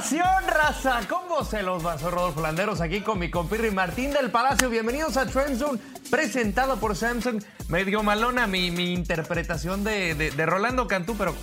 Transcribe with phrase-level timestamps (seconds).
[0.00, 1.00] pasión, raza!
[1.06, 1.98] ¿Cómo se los va?
[1.98, 4.70] Soy Rodolfo Landeros aquí con mi compirri Martín del Palacio.
[4.70, 5.78] Bienvenidos a Trend Zone,
[6.10, 7.42] presentado por Samsung.
[7.68, 11.34] Medio malona mi, mi interpretación de, de, de Rolando Cantú, pero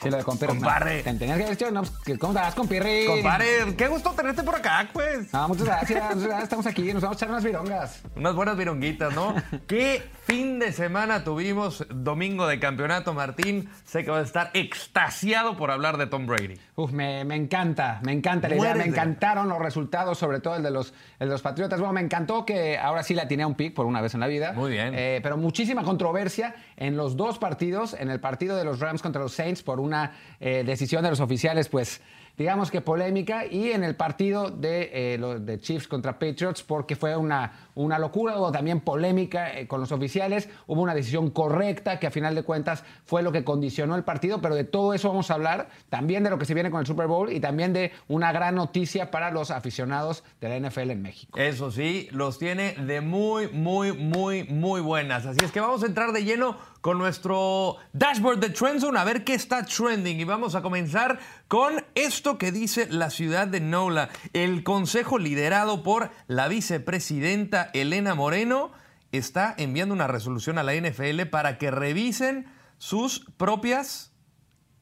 [0.00, 0.52] Sí, lo de compirri.
[0.52, 1.02] Compadre.
[1.02, 3.06] Te tenías que haber dicho, no, pues, ¿cómo estás, compirri?
[3.06, 5.32] Compadre, qué gusto tenerte por acá, pues.
[5.32, 6.42] No, muchas gracias, muchas gracias.
[6.44, 8.02] Estamos aquí, nos vamos a echar unas virongas.
[8.14, 9.34] Unas buenas vironguitas, ¿no?
[9.66, 13.70] qué fin de semana tuvimos, domingo de campeonato, Martín.
[13.84, 16.54] Sé que vas a estar extasiado por hablar de Tom Brady.
[16.74, 18.74] Uf, me, me encanta, me encanta la idea.
[18.74, 21.78] Me encantaron los resultados, sobre todo el de los, el de los Patriotas.
[21.78, 24.20] Bueno, me encantó que ahora sí la tiene a un pick por una vez en
[24.20, 24.52] la vida.
[24.52, 24.94] Muy bien.
[24.96, 27.94] Eh, pero muchísima controversia en los dos partidos.
[27.94, 31.20] En el partido de los Rams contra los Saints por una eh, decisión de los
[31.20, 32.00] oficiales, pues
[32.36, 33.46] digamos que polémica.
[33.46, 37.98] Y en el partido de, eh, lo- de Chiefs contra Patriots porque fue una, una
[37.98, 38.38] locura.
[38.38, 40.48] Hubo también polémica eh, con los oficiales.
[40.66, 44.40] Hubo una decisión correcta que a final de cuentas fue lo que condicionó el partido.
[44.40, 45.68] Pero de todo eso vamos a hablar.
[45.90, 48.54] También de lo que se viene con el Super Bowl y también de una gran
[48.54, 51.38] noticia para los aficionados de la NFL en México.
[51.38, 55.26] Eso sí, los tiene de muy, muy, muy, muy buenas.
[55.26, 59.24] Así es que vamos a entrar de lleno con nuestro dashboard de Trendzone a ver
[59.24, 60.20] qué está trending.
[60.20, 61.18] Y vamos a comenzar
[61.48, 64.08] con esto que dice la ciudad de Nola.
[64.32, 68.72] El consejo liderado por la vicepresidenta Elena Moreno
[69.12, 72.46] está enviando una resolución a la NFL para que revisen
[72.78, 74.12] sus propias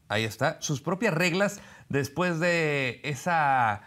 [0.09, 3.83] Ahí está, sus propias reglas después de esa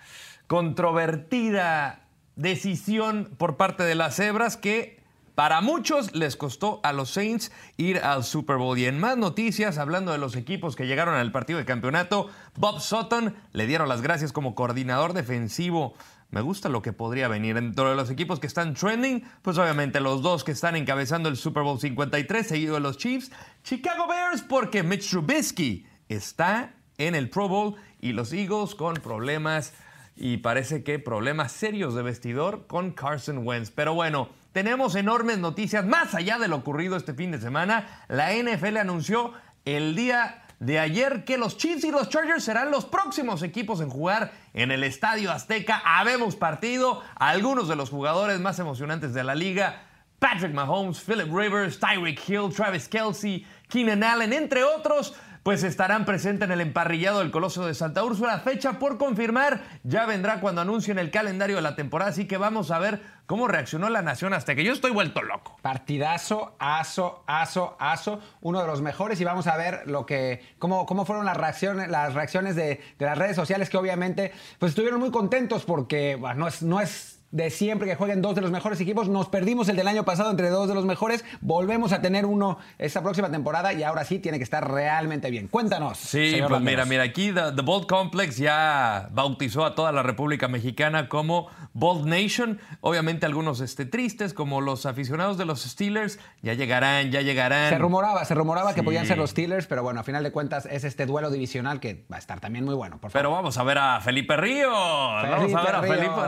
[0.48, 4.97] controvertida decisión por parte de las cebras que
[5.38, 8.76] para muchos les costó a los Saints ir al Super Bowl.
[8.76, 12.82] Y en más noticias, hablando de los equipos que llegaron al partido de campeonato, Bob
[12.82, 15.94] Sutton le dieron las gracias como coordinador defensivo.
[16.32, 17.54] Me gusta lo que podría venir.
[17.54, 21.38] Dentro de los equipos que están trending, pues obviamente los dos que están encabezando el
[21.38, 23.32] Super Bowl 53, seguido de los Chiefs,
[23.64, 29.74] Chicago Bears, porque Mitch Trubisky está en el Pro Bowl y los Eagles con problemas
[30.16, 33.70] y parece que problemas serios de vestidor con Carson Wentz.
[33.70, 38.04] Pero bueno, tenemos enormes noticias más allá de lo ocurrido este fin de semana.
[38.08, 39.34] La NFL anunció
[39.66, 43.92] el día de ayer que los Chiefs y los Chargers serán los próximos equipos en
[43.92, 45.80] jugar en el Estadio Azteca.
[45.86, 49.84] Habemos partido, algunos de los jugadores más emocionantes de la liga.
[50.18, 55.14] Patrick Mahomes, Philip Rivers, Tyreek Hill, Travis Kelsey, Keenan Allen, entre otros,
[55.48, 58.40] pues estarán presentes en el emparrillado del Coloso de Santa Úrsula.
[58.40, 62.70] Fecha por confirmar, ya vendrá cuando anuncien el calendario de la temporada, así que vamos
[62.70, 65.56] a ver cómo reaccionó la nación hasta que yo estoy vuelto loco.
[65.62, 70.86] Partidazo, aso, aso, aso, uno de los mejores y vamos a ver lo que, cómo,
[70.86, 75.12] cómo fueron las reacciones, las reacciones de, las redes sociales que obviamente pues estuvieron muy
[75.12, 79.10] contentos porque no es, no es de siempre que jueguen dos de los mejores equipos.
[79.10, 81.26] Nos perdimos el del año pasado entre dos de los mejores.
[81.42, 85.48] Volvemos a tener uno esta próxima temporada y ahora sí tiene que estar realmente bien.
[85.48, 85.98] Cuéntanos.
[85.98, 86.88] Sí, pues mira, Landeros.
[86.88, 92.06] mira, aquí The, The Bold Complex ya bautizó a toda la República Mexicana como Bold
[92.06, 92.60] Nation.
[92.82, 97.70] Obviamente algunos este, tristes, como los aficionados de los Steelers, ya llegarán, ya llegarán.
[97.70, 100.66] Se rumoraba, se rumoraba que podían ser los Steelers, pero bueno, a final de cuentas
[100.66, 102.98] es este duelo divisional que va a estar también muy bueno.
[103.00, 103.22] Por favor.
[103.22, 104.72] Pero vamos a ver a Felipe Ríos.
[104.72, 105.98] vamos a Felipe ver a Ríos.
[105.98, 106.22] Felipe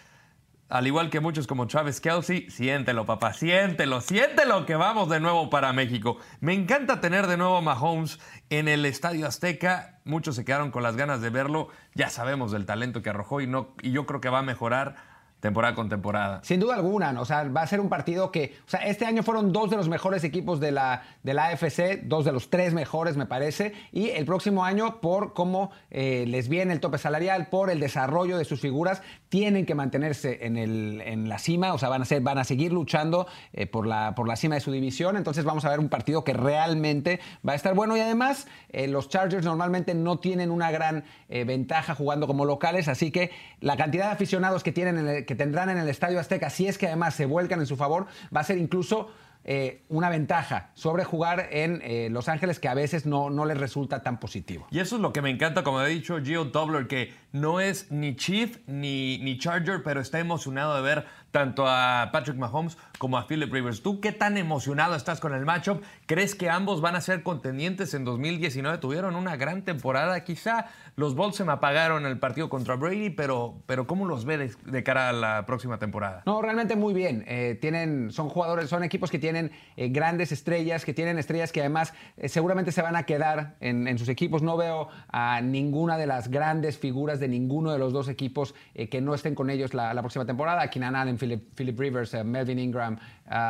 [0.68, 5.48] al igual que muchos como Travis Kelsey, siéntelo, papá, siéntelo, siéntelo que vamos de nuevo
[5.48, 6.18] para México.
[6.40, 8.20] Me encanta tener de nuevo a Mahomes
[8.50, 10.00] en el Estadio Azteca.
[10.04, 11.68] Muchos se quedaron con las ganas de verlo.
[11.94, 14.96] Ya sabemos del talento que arrojó y, no, y yo creo que va a mejorar
[15.40, 16.40] temporada con temporada.
[16.42, 17.22] Sin duda alguna, ¿no?
[17.22, 19.76] o sea, va a ser un partido que, o sea, este año fueron dos de
[19.76, 23.72] los mejores equipos de la, de la AFC, dos de los tres mejores, me parece,
[23.92, 28.36] y el próximo año, por cómo eh, les viene el tope salarial, por el desarrollo
[28.36, 32.04] de sus figuras, tienen que mantenerse en, el, en la cima, o sea, van a,
[32.04, 35.44] ser, van a seguir luchando eh, por, la, por la cima de su división, entonces
[35.44, 39.08] vamos a ver un partido que realmente va a estar bueno y además eh, los
[39.08, 44.12] Chargers normalmente no tienen una gran ventaja jugando como locales, así que la cantidad de
[44.12, 47.14] aficionados que, tienen en el- que tendrán en el Estadio Azteca, si es que además
[47.14, 49.10] se vuelcan en su favor, va a ser incluso
[49.44, 53.58] eh, una ventaja sobre jugar en eh, Los Ángeles que a veces no, no les
[53.58, 54.66] resulta tan positivo.
[54.70, 57.92] Y eso es lo que me encanta, como ha dicho Gio Dobler, que no es
[57.92, 63.18] ni Chief ni, ni Charger, pero está emocionado de ver tanto a Patrick Mahomes como
[63.18, 63.82] a Philip Rivers.
[63.82, 65.82] ¿Tú qué tan emocionado estás con el matchup?
[66.06, 68.78] ¿Crees que ambos van a ser contendientes en 2019?
[68.78, 70.24] Tuvieron una gran temporada.
[70.24, 70.66] Quizá
[70.96, 74.82] los Bolts se me apagaron el partido contra Brady, pero, pero ¿cómo los ve de,
[74.82, 76.22] cara a la próxima temporada?
[76.26, 77.24] No, realmente muy bien.
[77.28, 81.60] Eh, tienen, son jugadores, son equipos que tienen eh, grandes estrellas, que tienen estrellas que
[81.60, 84.42] además eh, seguramente se van a quedar en, sus equipos.
[84.42, 88.54] No veo a ninguna de las grandes figuras de ninguno de los dos equipos
[88.90, 90.68] que no estén con ellos la, próxima temporada.
[90.70, 92.98] Keenan Allen Allen, Philip, Rivers, uh, Melvin Ingram,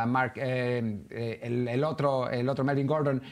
[0.07, 3.23] Mark, el, el, otro, el otro Melvin Gordon.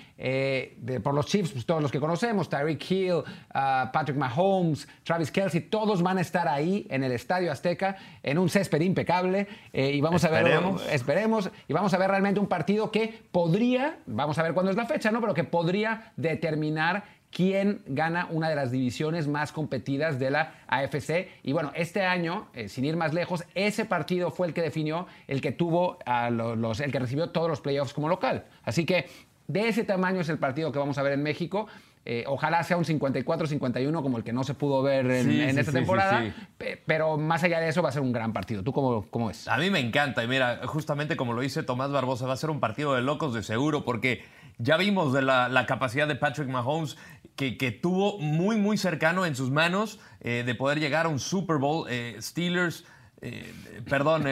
[1.03, 3.23] por los Chiefs, pues, todos los que conocemos, Tyreek Hill,
[3.53, 8.49] Patrick Mahomes, Travis Kelsey, todos van a estar ahí en el Estadio Azteca en un
[8.49, 9.47] césped impecable.
[9.73, 10.61] y vamos a ver,
[10.91, 14.77] esperemos, y vamos a ver realmente un partido que podría, vamos a ver cuándo es
[14.77, 15.21] la fecha, ¿no?
[15.21, 21.29] Pero que podría determinar quién gana una de las divisiones más competidas de la AFC.
[21.43, 25.07] Y bueno, este año, eh, sin ir más lejos, ese partido fue el que definió
[25.27, 28.45] el que tuvo a los, el que recibió todos los playoffs como local.
[28.65, 29.07] Así que
[29.49, 31.67] de ese tamaño es el partido que vamos a ver en México.
[32.09, 36.33] Eh, ojalá sea un 54-51 como el que no se pudo ver en, esta temporada,
[36.87, 38.63] pero más allá de eso va a ser un gran partido.
[38.63, 39.49] ¿Tú cómo, cómo es?
[39.49, 42.51] A mí me encanta y mira, justamente como lo dice Tomás Barbosa, va a ser
[42.51, 44.23] un partido de locos de seguro porque
[44.59, 46.97] ya vimos de la, capacidad de Patrick Mahomes
[47.35, 51.57] que, tuvo muy, muy cercano en sus manos eh, de poder llegar a un Super
[51.57, 51.87] Bowl.
[51.91, 52.85] Eh, Steelers.
[53.89, 54.25] Perdón,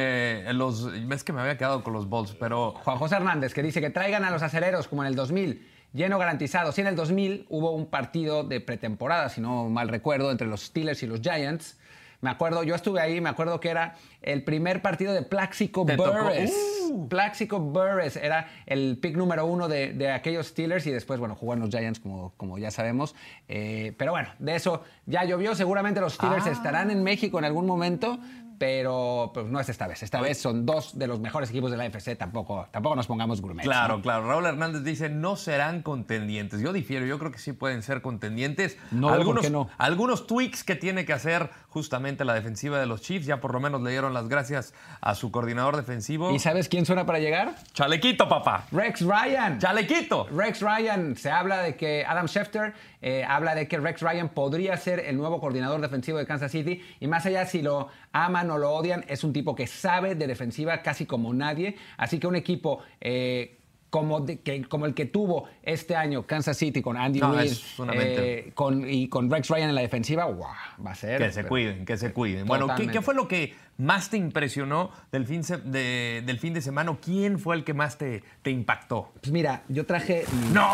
[0.56, 2.72] los, es que me había quedado con los Bulls, pero...
[2.84, 6.18] Juan José Hernández, que dice que traigan a los aceleros como en el 2000 lleno
[6.18, 6.72] garantizado.
[6.72, 10.60] Sí, en el 2000 hubo un partido de pretemporada, si no mal recuerdo, entre los
[10.62, 11.78] Steelers y los Giants.
[12.20, 16.52] Me acuerdo, yo estuve ahí, me acuerdo que era el primer partido de Plaxico Burress.
[16.90, 17.06] Uh.
[17.08, 21.70] Plaxico Burress era el pick número uno de, aquellos Steelers y después, bueno, jugaron los
[21.70, 23.14] Giants, como, como ya sabemos.
[23.46, 25.54] Eh, pero bueno, de eso ya llovió.
[25.54, 26.50] Seguramente los Steelers ah.
[26.50, 28.18] estarán en México en algún momento
[28.58, 30.02] pero pues no es esta vez.
[30.02, 33.40] Esta vez son dos de los mejores equipos de la FC, tampoco, tampoco nos pongamos
[33.40, 33.64] gourmet.
[33.64, 34.28] Claro, claro.
[34.28, 36.60] Raúl Hernández dice, no serán contendientes.
[36.60, 38.78] Yo difiero, yo creo que sí pueden ser contendientes.
[38.90, 39.68] No, algunos, no?
[39.78, 43.60] Algunos tweaks que tiene que hacer justamente la defensiva de los Chiefs, ya por lo
[43.60, 46.30] menos le dieron las gracias a su coordinador defensivo.
[46.30, 47.56] ¿Y sabes quién suena para llegar?
[47.72, 48.66] Chalequito, papá.
[48.70, 49.58] Rex Ryan.
[49.58, 50.28] Chalequito.
[50.28, 51.16] Rex Ryan.
[51.16, 55.16] Se habla de que Adam Schefter eh, habla de que Rex Ryan podría ser el
[55.16, 59.04] nuevo coordinador defensivo de Kansas City y más allá si lo aman o lo odian,
[59.08, 62.80] es un tipo que sabe de defensiva casi como nadie, así que un equipo...
[63.00, 63.58] Eh,
[63.94, 67.52] como, que, como, el que tuvo este año Kansas City con Andy Reid
[67.92, 70.48] eh, con, y con Rex Ryan en la defensiva, wow,
[70.84, 71.22] va a ser.
[71.22, 72.44] Que se cuiden, que se cuiden.
[72.44, 76.98] Bueno, ¿qué, fue lo que más te impresionó del fin de, del fin de semana?
[77.00, 79.12] ¿Quién fue el que más te, te impactó?
[79.20, 80.66] Pues mira, yo traje ¡No!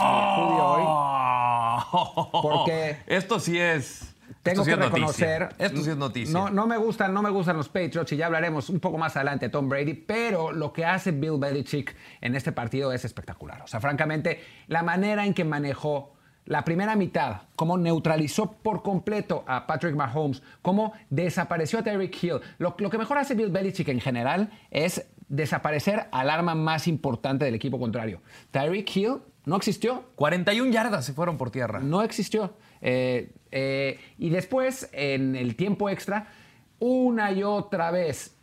[0.72, 0.84] hoy.
[2.40, 2.96] Porque.
[3.06, 4.14] Esto sí es.
[4.42, 5.50] Tengo que reconocer.
[5.58, 6.32] Esto sí es noticia.
[6.32, 9.16] No, no, me gustan, no me gustan los Patriots y ya hablaremos un poco más
[9.16, 13.60] adelante de Tom Brady, pero lo que hace Bill Belichick en este partido es espectacular.
[13.62, 16.14] O sea, francamente, la manera en que manejó
[16.46, 22.40] la primera mitad, cómo neutralizó por completo a Patrick Mahomes, cómo desapareció a Tyreek Hill.
[22.58, 27.44] Lo, lo, que mejor hace Bill Belichick en general es desaparecer al arma más importante
[27.44, 28.22] del equipo contrario.
[28.50, 30.04] Tyreek Hill no existió.
[30.16, 31.80] 41 yardas se fueron por tierra.
[31.80, 32.54] No existió.
[32.80, 36.28] Eh, eh, y después, en el tiempo extra,
[36.78, 38.36] una y otra vez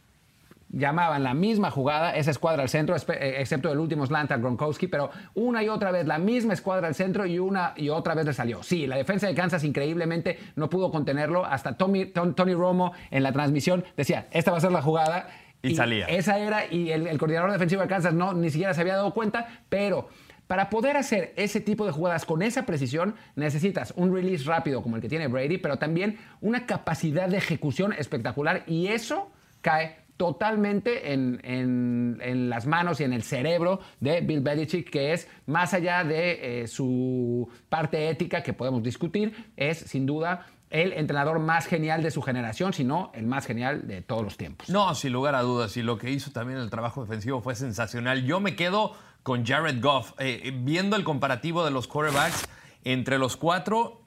[0.69, 4.88] llamaban la misma jugada, esa escuadra al centro, eh, excepto el último slant a Gronkowski,
[4.88, 8.25] pero una y otra vez la misma escuadra al centro y una y otra vez
[8.25, 8.63] le salió.
[8.63, 13.31] Sí, la defensa de Kansas increíblemente no pudo contenerlo, hasta Tommy, Tony Romo en la
[13.31, 15.30] transmisión decía, esta va a ser la jugada.
[15.63, 16.06] Y, salía.
[16.06, 19.13] Esa era, y el, el coordinador defensivo de Kansas no, ni siquiera se había dado
[19.13, 20.09] cuenta, pero
[20.47, 24.95] para poder hacer ese tipo de jugadas con esa precisión, necesitas un release rápido como
[24.95, 31.13] el que tiene Brady, pero también una capacidad de ejecución espectacular y eso cae totalmente
[31.13, 36.63] en, las manos y en el cerebro de Bill Belichick, que es más allá de
[36.63, 42.11] eh, su parte ética que podemos discutir, es sin duda el entrenador más genial de
[42.11, 44.69] su generación, sino el más genial de todos los tiempos.
[44.69, 48.25] No, sin lugar a dudas, y lo que hizo también el trabajo defensivo fue sensacional.
[48.25, 48.94] Yo me quedo
[49.27, 50.13] con Jared Goff.
[50.19, 52.47] Eh, viendo el comparativo de los quarterbacks
[52.85, 54.01] entre los cuatro,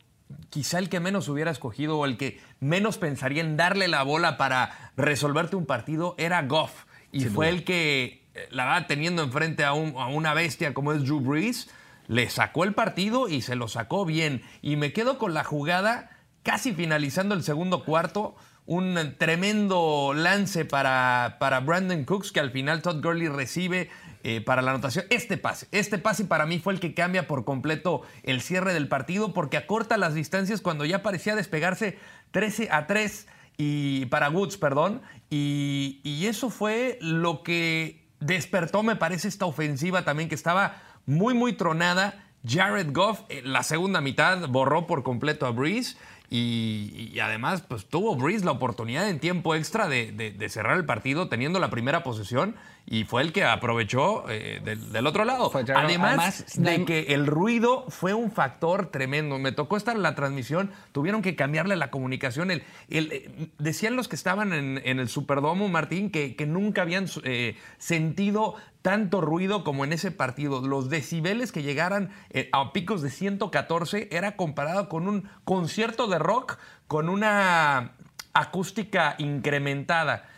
[0.48, 4.38] quizá el que menos hubiera escogido o el que menos pensaría en darle la bola
[4.38, 6.86] para resolverte un partido era Goff.
[7.12, 11.02] Y fue el que, eh, la verdad, teniendo enfrente a, a una bestia como es
[11.02, 11.68] Drew Brees,
[12.08, 14.40] le sacó el partido y se lo sacó bien.
[14.62, 18.36] Y me quedo con la jugada casi finalizando el segundo cuarto
[18.70, 23.90] un tremendo lance para, para Brandon Cooks, que al final Todd Gurley recibe
[24.22, 25.04] eh, para la anotación.
[25.10, 28.88] Este pase, este pase para mí fue el que cambia por completo el cierre del
[28.88, 31.98] partido, porque acorta las distancias cuando ya parecía despegarse
[32.30, 38.96] 13 a 3 y, para Woods, perdón, y, y eso fue lo que despertó, me
[38.96, 42.26] parece, esta ofensiva también que estaba muy, muy tronada.
[42.46, 45.96] Jared Goff, la segunda mitad, borró por completo a Breeze
[46.32, 51.58] Y, además, pues tuvo Breeze la oportunidad en tiempo extra de, cerrar el partido teniendo
[51.58, 52.54] la primera posesión
[52.86, 55.50] y fue el que aprovechó eh, del, otro lado.
[55.74, 59.40] Además, de que el ruido fue un factor tremendo.
[59.40, 62.52] Me tocó estar en la transmisión, tuvieron que cambiarle la comunicación.
[62.52, 67.56] El, el decían los que estaban en, el Superdomo, Martín, que, que nunca habían eh,
[67.78, 70.60] sentido tanto ruido como en ese partido.
[70.60, 76.18] Los decibeles que llegaran eh, a picos de 114 era comparado con un concierto de
[76.18, 77.92] rock con una
[78.32, 80.28] acústica incrementada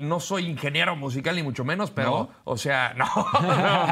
[0.00, 3.06] no soy ingeniero musical ni mucho menos, pero, o sea, no,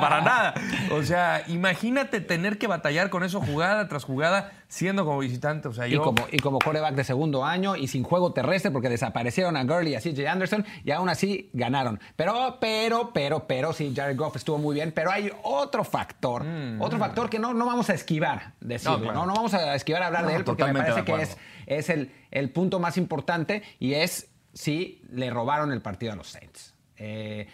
[0.00, 0.54] para nada.
[0.93, 5.69] O sea, imagínate tener que batallar con eso jugada tras jugada siendo como visitante.
[5.69, 8.88] O sea, y, como, y como coreback de segundo año y sin juego terrestre porque
[8.88, 12.00] desaparecieron a Gurley y a CJ Anderson y aún así ganaron.
[12.16, 16.81] Pero, pero, pero, pero, sí, Jared Goff estuvo muy bien, pero hay otro factor, mm.
[16.81, 20.07] otro factor que no, no vamos a esquivar, decirlo, no, no, vamos a esquivar a
[20.07, 23.95] hablar de él porque me parece que es, es el, el punto más importante y
[23.95, 26.75] es sí le robaron el partido a los Saints.
[26.96, 27.46] Eh,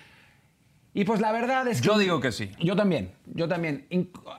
[0.92, 1.86] y pues la verdad es que...
[1.86, 2.50] Yo digo que sí.
[2.58, 3.86] Yo también, yo también.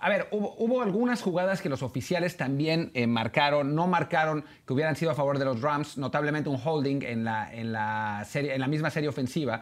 [0.01, 4.95] A ver, hubo, algunas jugadas que los oficiales también eh, marcaron, no marcaron que hubieran
[4.95, 8.59] sido a favor de los Rams, notablemente un holding en la, en la, serie, en
[8.59, 9.61] la misma serie ofensiva,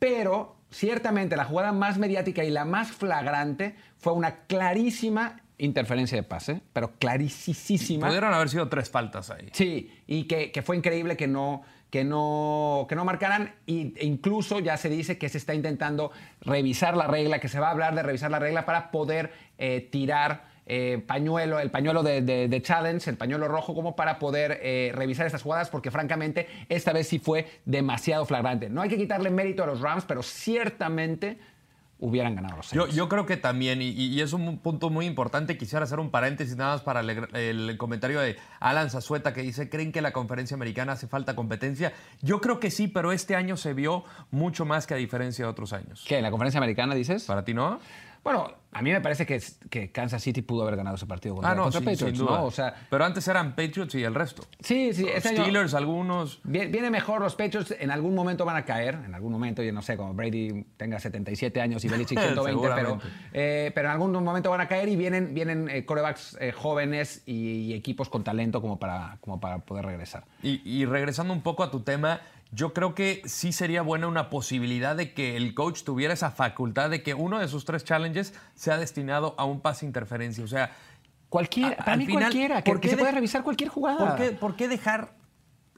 [0.00, 6.24] pero ciertamente la jugada más mediática y la más flagrante fue una clarísima interferencia de
[6.24, 8.08] pase, pero clarísima.
[8.08, 9.50] Pudieron haber sido tres faltas ahí.
[9.52, 11.62] Sí, y que, que fue increíble que no,
[11.94, 16.10] que no, que no marcaran e incluso ya se dice que se está intentando
[16.40, 19.88] revisar la regla, que se va a hablar de revisar la regla para poder eh,
[19.92, 25.26] tirar eh, pañuelo, el pañuelo de, challenge, el pañuelo rojo, como para poder eh, revisar
[25.26, 28.68] estas jugadas, porque francamente esta vez sí fue demasiado flagrante.
[28.68, 31.38] No hay que quitarle mérito a los Rams, pero ciertamente
[32.04, 35.84] hubieran ganado los yo, yo, creo que también, y, es un punto muy importante, quisiera
[35.84, 40.02] hacer un paréntesis nada más para el, comentario de Alan Zazueta que dice, ¿creen que
[40.02, 41.94] la conferencia americana hace falta competencia?
[42.20, 45.50] Yo creo que sí, pero este año se vio mucho más que a diferencia de
[45.50, 46.04] otros años.
[46.06, 46.20] ¿Qué?
[46.20, 47.24] ¿La conferencia americana dices?
[47.24, 47.80] ¿Para ti no?
[48.24, 49.40] Bueno, a mí me parece que,
[49.70, 52.44] que, Kansas City pudo haber ganado ese partido contra, ah, no, Patriots, ¿no?
[52.44, 54.42] O sea, Pero antes eran Patriots y el resto.
[54.60, 55.06] Sí, sí.
[55.18, 56.40] Steelers, algunos.
[56.42, 59.82] Viene mejor, los Patriots en algún momento van a caer, en algún momento, yo no
[59.82, 62.98] sé, como Brady tenga 77 años y Belichick 120, pero,
[63.32, 67.22] eh, pero en algún momento van a caer y vienen, vienen eh, corebacks eh, jóvenes
[67.26, 70.24] y, equipos con talento como para, como para poder regresar.
[70.42, 72.20] y regresando un poco a tu tema,
[72.54, 76.88] yo creo que sí sería buena una posibilidad de que el coach tuviera esa facultad
[76.88, 80.44] de que uno de sus tres challenges sea destinado a un pase interferencia.
[80.44, 80.70] O sea,
[81.28, 84.16] cualquiera, para mí cualquiera, que, se puede revisar cualquier jugada.
[84.38, 85.14] ¿Por qué, dejar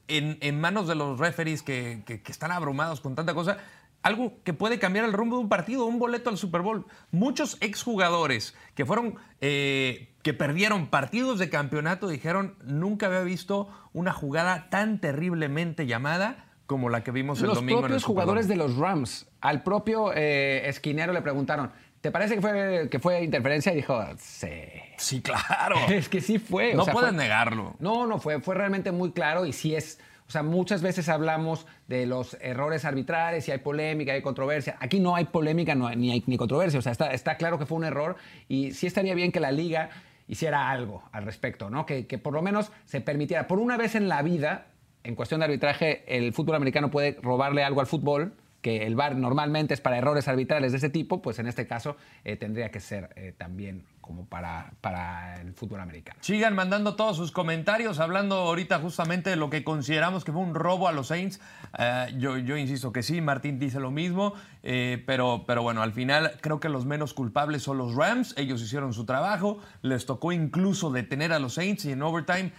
[0.07, 3.57] en, manos de los referees que, están abrumados con tanta cosa
[4.03, 6.85] algo que puede cambiar el rumbo de un partido, un boleto al Super Bowl.
[7.11, 14.13] Muchos exjugadores que fueron, eh, que perdieron partidos de campeonato dijeron, nunca había visto una
[14.13, 17.81] jugada tan terriblemente llamada como la que vimos el domingo.
[17.81, 21.71] Los propios jugadores de los Rams, al propio eh, esquinero le preguntaron,
[22.01, 23.71] ¿te parece que fue, que fue interferencia?
[23.71, 24.51] Y dijo, sí.
[24.97, 25.77] Sí, claro.
[25.89, 26.75] es que sí fue.
[26.75, 27.75] No puedes negarlo.
[27.79, 29.99] No, no, fue, fue realmente muy claro y sí es...
[30.27, 34.75] O sea, muchas veces hablamos de los errores arbitrales y hay polémica, hay controversia.
[34.81, 36.79] Aquí no hay polémica ni, hay, ni controversia.
[36.79, 38.17] O sea, está, está claro que fue un error
[38.49, 39.89] y sí estaría bien que la liga
[40.27, 41.85] hiciera algo al respecto, ¿no?
[41.85, 44.65] Que, que por lo menos se permitiera, por una vez en la vida,
[45.07, 49.15] en cuestión de arbitraje, el fútbol americano puede robarle algo al fútbol, que el VAR
[49.15, 51.95] normalmente es para errores arbitrales de ese tipo, pues en este caso
[52.25, 56.19] eh, tendría que ser eh, también como para, para el fútbol americano.
[56.21, 60.55] Sigan mandando todos sus comentarios, hablando ahorita justamente de lo que consideramos que fue un
[60.55, 61.39] robo a los Saints.
[61.77, 66.59] Eh, yo, insisto que sí, Martín dice lo mismo, pero, pero bueno, al final creo
[66.59, 71.31] que los menos culpables son los Rams, ellos hicieron su trabajo, les tocó incluso detener
[71.31, 72.51] a los Saints y en overtime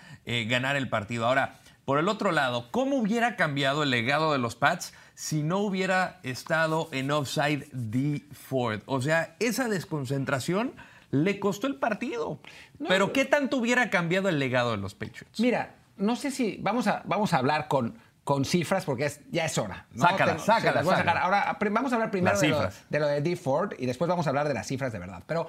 [0.46, 1.26] ganar el partido.
[1.26, 5.60] Ahora, por el otro lado, ¿cómo hubiera cambiado el legado de los Pats si no
[5.60, 8.82] hubiera estado en offside D Ford?
[8.84, 10.74] O sea, esa desconcentración
[11.10, 12.40] le costó el partido.
[12.86, 15.40] Pero ¿qué tanto hubiera cambiado el legado de los Patriots?
[15.40, 19.46] Mira, no sé si vamos a, vamos a hablar con, con cifras porque es, ya
[19.46, 19.86] es hora.
[19.96, 20.82] Sácala, sácala,
[21.22, 24.26] Ahora vamos a hablar primero de lo, de lo, de D Ford y después vamos
[24.26, 25.22] a hablar de las cifras de verdad.
[25.26, 25.48] Pero,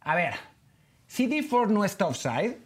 [0.00, 0.34] a ver,
[1.06, 2.58] si D Ford no está offside,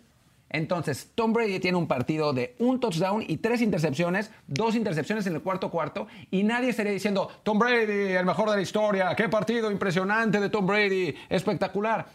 [0.52, 5.34] entonces, Tom Brady tiene un partido de un touchdown y tres intercepciones, dos intercepciones en
[5.34, 9.28] el cuarto cuarto, y nadie estaría diciendo, Tom Brady, el mejor de la historia, qué
[9.28, 12.06] partido impresionante de Tom Brady, espectacular.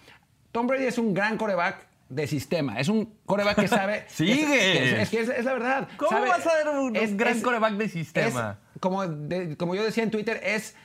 [0.51, 2.79] Tom Brady es un gran coreback de sistema.
[2.79, 4.05] Es un coreback que sabe.
[4.07, 5.01] ¡Sigue!
[5.01, 5.87] Es, es, la verdad.
[5.97, 8.59] ¿Cómo vas a ser un, gran coreback de sistema?
[8.79, 9.03] como,
[9.57, 10.75] como yo decía en Twitter, es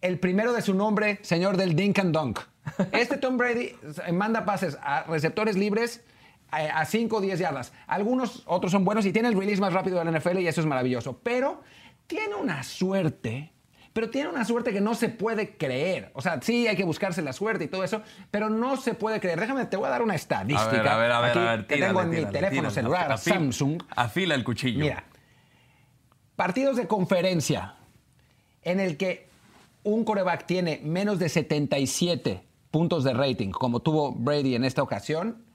[0.00, 2.40] el primero de su nombre, señor del Dink and Dunk.
[2.92, 3.76] Este Tom Brady
[4.12, 6.02] manda pases a receptores libres
[6.50, 7.72] a 5 o 10 yardas.
[7.86, 10.66] Algunos otros son buenos y tiene el release más rápido del NFL y eso es
[10.66, 11.20] maravilloso.
[11.22, 11.62] Pero
[12.06, 13.52] tiene una suerte
[13.96, 16.10] pero tiene una suerte que no se puede creer.
[16.12, 19.20] O sea, sí hay que buscarse la suerte y todo eso, pero no se puede
[19.20, 19.40] creer.
[19.40, 20.94] Déjame, te voy a dar una estadística.
[20.94, 23.82] A ver, a ver, a ver, que tengo en mi teléfono celular, Samsung.
[23.96, 24.80] Afila el cuchillo.
[24.80, 25.04] Mira,
[26.36, 27.76] partidos de conferencia
[28.60, 29.30] en el que
[29.82, 35.45] un coreback tiene menos de 77 puntos de rating, como tuvo Brady en esta ocasión,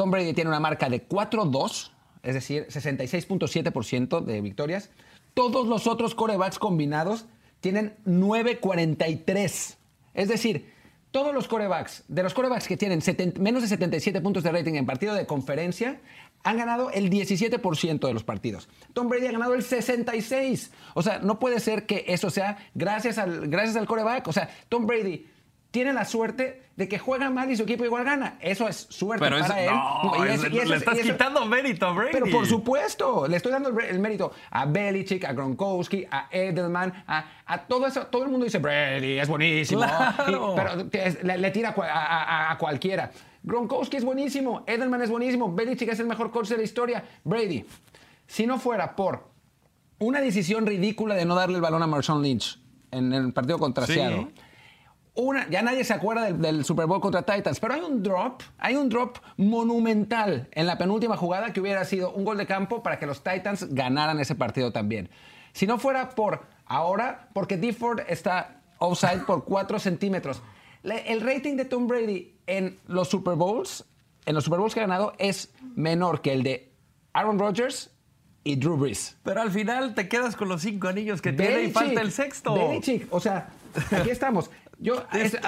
[0.00, 1.90] Tom Brady tiene una marca de 4-2,
[2.22, 4.88] es decir, 66.7% de victorias.
[5.34, 7.26] Todos los otros corebacks combinados
[7.60, 9.76] tienen 9.43.
[10.14, 10.72] Es decir,
[11.10, 13.02] todos los corebacks, de los corebacks que tienen
[13.38, 16.00] menos de 77 puntos de rating en partido de conferencia,
[16.44, 18.70] han ganado el 17% de los partidos.
[18.94, 20.70] Tom Brady ha ganado el 66%.
[20.94, 24.26] O sea, no puede ser que eso sea gracias al, gracias al coreback.
[24.28, 25.26] O sea, Tom Brady
[25.70, 28.38] tiene la suerte de que juega mal y su equipo igual gana.
[28.40, 29.70] Eso es suerte para él.
[29.70, 32.12] No, le estás quitando mérito a Brady.
[32.12, 37.66] Pero por supuesto, le estoy dando el, mérito a Belichick, a Gronkowski, a Edelman, a,
[37.68, 38.06] todo eso.
[38.06, 39.84] Todo el mundo dice Brady es buenísimo,
[40.50, 40.88] pero
[41.22, 43.12] le, tira a, a, cualquiera.
[43.42, 47.04] Gronkowski es buenísimo, Edelman es buenísimo, Belichick es el mejor coach de la historia.
[47.24, 47.64] Brady,
[48.26, 49.28] si no fuera por
[49.98, 52.58] una decisión ridícula de no darle el balón a Marshawn Lynch
[52.90, 54.28] en el partido contra Seattle
[55.50, 58.88] ya nadie se acuerda del, Super Bowl contra Titans, pero hay un drop, hay un
[58.88, 63.06] drop monumental en la penúltima jugada que hubiera sido un gol de campo para que
[63.06, 65.10] los Titans ganaran ese partido también.
[65.52, 70.42] Si no fuera por ahora, porque Difford está offside por 4 centímetros.
[70.82, 73.84] el rating de Tom Brady en los Super Bowls,
[74.26, 76.72] en los Super Bowls que ha ganado, es menor que el de
[77.12, 77.90] Aaron Rodgers
[78.44, 79.16] y Drew Brees.
[79.22, 82.54] Pero al final te quedas con los cinco anillos que tiene y falta el sexto.
[82.54, 83.50] Belichick, o sea,
[83.90, 84.50] aquí estamos.
[84.80, 85.04] Yo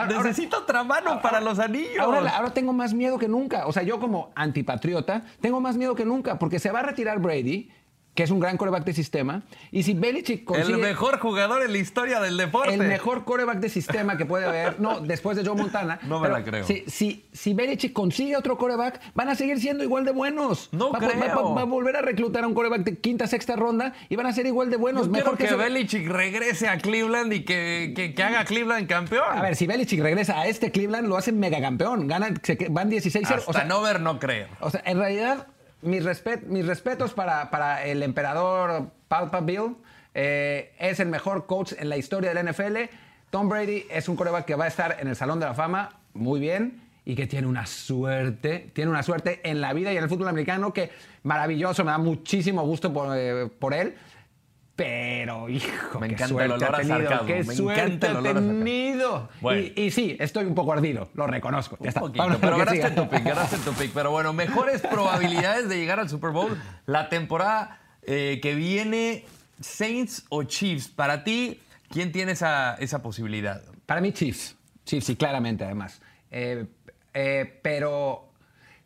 [0.08, 1.98] necesito otra mano para los anillos.
[1.98, 3.66] Ahora, ahora, tengo más miedo que nunca.
[3.66, 7.18] O sea, yo como antipatriota tengo más miedo que nunca porque se va a retirar
[7.18, 7.70] Brady
[8.14, 9.42] que es un gran coreback de sistema.
[9.70, 10.74] Y si Belichick consigue...
[10.74, 12.74] El mejor jugador en la historia del deporte.
[12.74, 15.98] El mejor coreback de sistema que puede haber, no, después de Joe Montana.
[16.02, 16.66] No me la creo.
[16.66, 20.68] Si, si, si, Belichick consigue otro coreback, van a seguir siendo igual de buenos.
[20.72, 21.54] No va, creo.
[21.54, 24.32] Va, a volver a reclutar a un coreback de quinta, sexta ronda y van a
[24.32, 25.08] ser igual de buenos.
[25.08, 29.24] mejor que, Belichick regrese a Cleveland y que, que, haga Cleveland campeón.
[29.30, 32.08] A ver, si Belichick regresa a este Cleveland, lo hacen mega campeón.
[32.08, 33.22] Ganan, van 16-0.
[33.22, 34.48] Hasta o sea, no ver, no creo.
[34.60, 35.46] O sea, en realidad
[35.82, 39.76] mis, respetos para, el emperador Palpa Bill.
[40.14, 42.76] Eh, es el mejor coach en la historia del NFL.
[43.30, 46.00] Tom Brady es un coreback que va a estar en el Salón de la Fama
[46.14, 50.02] muy bien y que tiene una suerte, tiene una suerte en la vida y en
[50.02, 50.90] el fútbol americano que
[51.22, 53.94] maravilloso, me da muchísimo gusto por, eh, por él.
[54.74, 59.28] Pero, hijo, me qué encanta suerte el olor ha tenido, a qué suerte ha tenido.
[59.76, 61.76] Y, sí, estoy un poco ardido, lo reconozco.
[61.80, 62.00] Ya está.
[62.40, 63.92] pero ganaste tu pick, ganaste tu pick.
[63.92, 69.26] Pero bueno, mejores probabilidades de llegar al Super Bowl la temporada eh, que viene,
[69.60, 70.88] Saints o Chiefs.
[70.88, 73.62] Para ti, ¿quién tiene esa, esa posibilidad?
[73.84, 74.56] Para mí, Chiefs.
[74.86, 76.00] Chiefs, sí, claramente, además.
[76.30, 76.64] Eh,
[77.12, 78.32] eh, pero,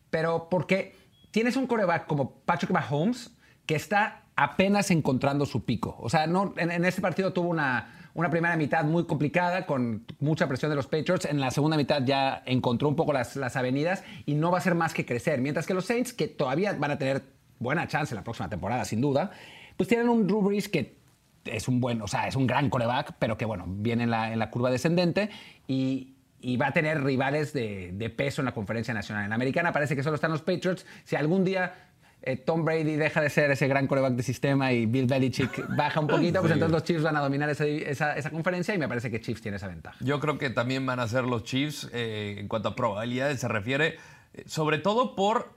[0.09, 0.95] pero porque
[1.31, 3.31] tienes un coreback como Patrick Mahomes
[3.65, 5.97] que está apenas encontrando su pico.
[5.99, 10.47] O sea, no, en, este partido tuvo una, una, primera mitad muy complicada con mucha
[10.47, 11.25] presión de los Patriots.
[11.25, 14.61] En la segunda mitad ya encontró un poco las, las avenidas y no va a
[14.61, 15.41] ser más que crecer.
[15.41, 17.23] Mientras que los Saints, que todavía van a tener
[17.57, 19.31] buena chance en la próxima temporada, sin duda,
[19.75, 20.97] pues tienen un Drew que
[21.45, 24.31] es un buen, o sea, es un gran coreback, pero que bueno, viene en la,
[24.31, 25.31] en la curva descendente
[25.67, 29.23] y, y va a tener rivales de, de, peso en la conferencia nacional.
[29.23, 30.85] En la americana parece que solo están los Patriots.
[31.05, 31.86] Si algún día
[32.27, 36.01] eh, Tom Brady deja de ser ese gran coreback de sistema y Bill Belichick baja
[36.01, 39.21] un poquito, pues entonces los Chiefs van a dominar esa, conferencia y me parece que
[39.21, 39.97] Chiefs tiene esa ventaja.
[40.01, 43.47] Yo creo que también van a ser los Chiefs eh, en cuanto a probabilidades se
[43.47, 43.95] refiere,
[44.33, 45.56] eh, sobre todo por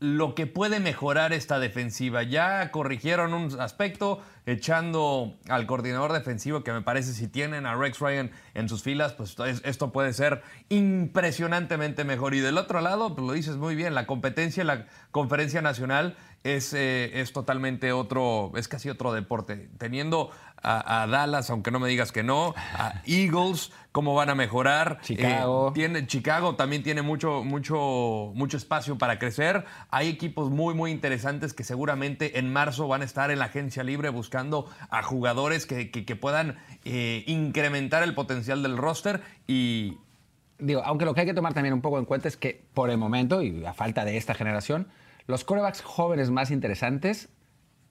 [0.00, 2.22] lo que puede mejorar esta defensiva.
[2.22, 8.00] Ya corrigieron un aspecto echando al coordinador defensivo que me parece si tienen a Rex
[8.00, 12.34] Ryan en sus filas, pues esto puede ser impresionantemente mejor.
[12.34, 16.16] Y del otro lado, pues lo dices muy bien, la competencia en la conferencia nacional
[16.42, 19.70] es, eh, es totalmente otro, es casi otro deporte.
[19.78, 20.30] Teniendo
[20.64, 24.98] a, Dallas, aunque no me digas que no, a Eagles, cómo van a mejorar.
[25.02, 25.68] Chicago.
[25.68, 29.64] Eh, tiene, Chicago también tiene mucho, mucho, mucho espacio para crecer.
[29.90, 33.84] Hay equipos muy, muy interesantes que seguramente en marzo van a estar en la agencia
[33.84, 39.98] libre buscando a jugadores que, que, puedan eh, incrementar el potencial del roster y...
[40.56, 42.88] Digo, aunque lo que hay que tomar también un poco en cuenta es que por
[42.88, 44.86] el momento, y a falta de esta generación,
[45.26, 47.28] los corebacks jóvenes más interesantes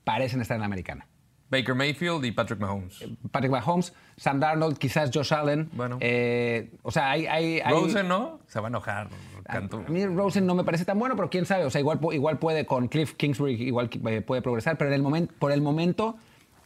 [0.04, 1.06] parecen estar en la americana.
[1.50, 3.02] Baker Mayfield y Patrick Mahomes.
[3.02, 5.68] Eh, Patrick Mahomes, Sam Darnold, quizás Josh Allen.
[5.72, 5.98] Bueno.
[6.00, 8.40] Eh, o sea, hay, hay, Rosen, ¿no?
[8.46, 9.08] Se va a enojar.
[9.44, 9.84] Cantú.
[9.86, 11.64] A mí Rosen no me parece tan bueno, pero quién sabe.
[11.64, 15.02] O sea, igual, igual puede con Cliff Kingsbury, igual eh, puede progresar, pero en el
[15.02, 16.16] momento, por el momento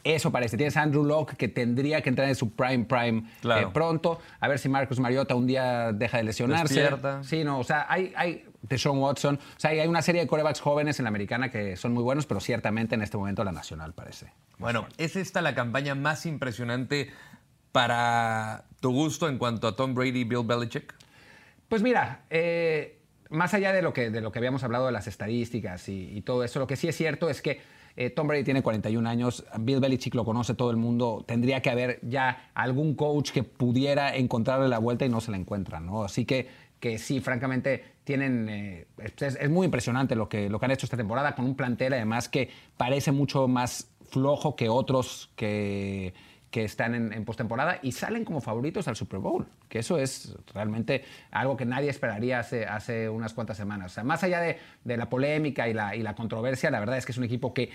[0.05, 0.57] eso parece.
[0.57, 3.69] Tienes a Andrew Locke que tendría que entrar en su prime prime Claro.
[3.69, 4.21] eh, pronto.
[4.41, 6.81] A ver si Marcus Mariota un día deja de lesionarse.
[6.81, 7.23] Despierta.
[7.25, 9.37] Sí, no, o sea, hay, hay Deshaun Watson.
[9.37, 12.03] O sea, hay hay una serie de corebacks jóvenes en la americana que son muy
[12.03, 14.33] buenos, pero ciertamente en este momento la nacional parece.
[14.59, 17.11] Bueno, ¿es esta la campaña más impresionante
[17.71, 20.95] para tu gusto en cuanto a Tom Brady y Bill Belichick?
[21.69, 22.99] Pues mira, eh,
[23.31, 26.23] más allá de lo, que, de lo que habíamos hablado de las estadísticas y, y
[26.23, 27.61] todo eso, lo que sí es cierto es que
[28.01, 31.71] eh, Tom Brady tiene 41 años, Bill Belichick lo conoce todo el mundo, tendría que
[31.71, 36.05] haber ya algún coach que pudiera encontrarle la vuelta y no se la encuentra, ¿no?
[36.05, 40.67] Así que, que sí, francamente, tienen, eh, es, es muy impresionante lo que, lo que
[40.67, 45.31] han hecho esta temporada con un plantel además que parece mucho más flojo que otros
[45.37, 46.15] que
[46.51, 51.05] que están en, postemporada y salen como favoritos al Super Bowl, que eso es realmente
[51.31, 54.03] algo que nadie esperaría hace, hace unas cuantas semanas.
[54.03, 57.13] Más allá de, de la polémica y la, y la controversia, la verdad es que
[57.13, 57.71] es un equipo que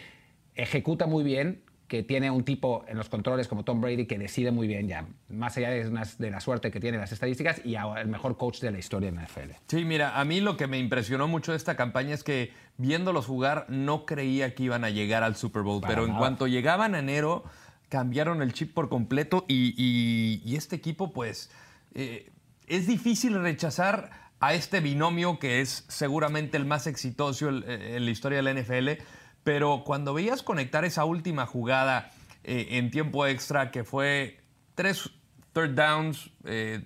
[0.55, 1.61] ejecuta muy bien,
[1.93, 5.06] que tiene un tipo en los controles como Tom Brady que decide muy bien ya,
[5.29, 8.71] más allá de, la suerte que tiene las estadísticas y a- el mejor coach de
[8.71, 9.51] la historia en la NFL.
[9.67, 13.27] Sí, mira, a mí lo que me impresionó mucho de esta campaña es que viéndolos
[13.27, 16.95] jugar no creía que iban a llegar al Super Bowl, Para pero en cuanto llegaban
[16.95, 17.43] a enero
[17.89, 21.51] cambiaron el chip por completo y, y- y este equipo pues
[21.93, 22.32] eh,
[22.65, 28.10] es difícil rechazar a este binomio que es seguramente el más exitoso eh, en la
[28.10, 28.99] historia de la NFL,
[29.43, 32.12] pero cuando veías conectar esa última jugada
[32.43, 34.39] eh, en tiempo extra que fue
[34.75, 35.10] tres
[35.53, 36.84] third downs, eh,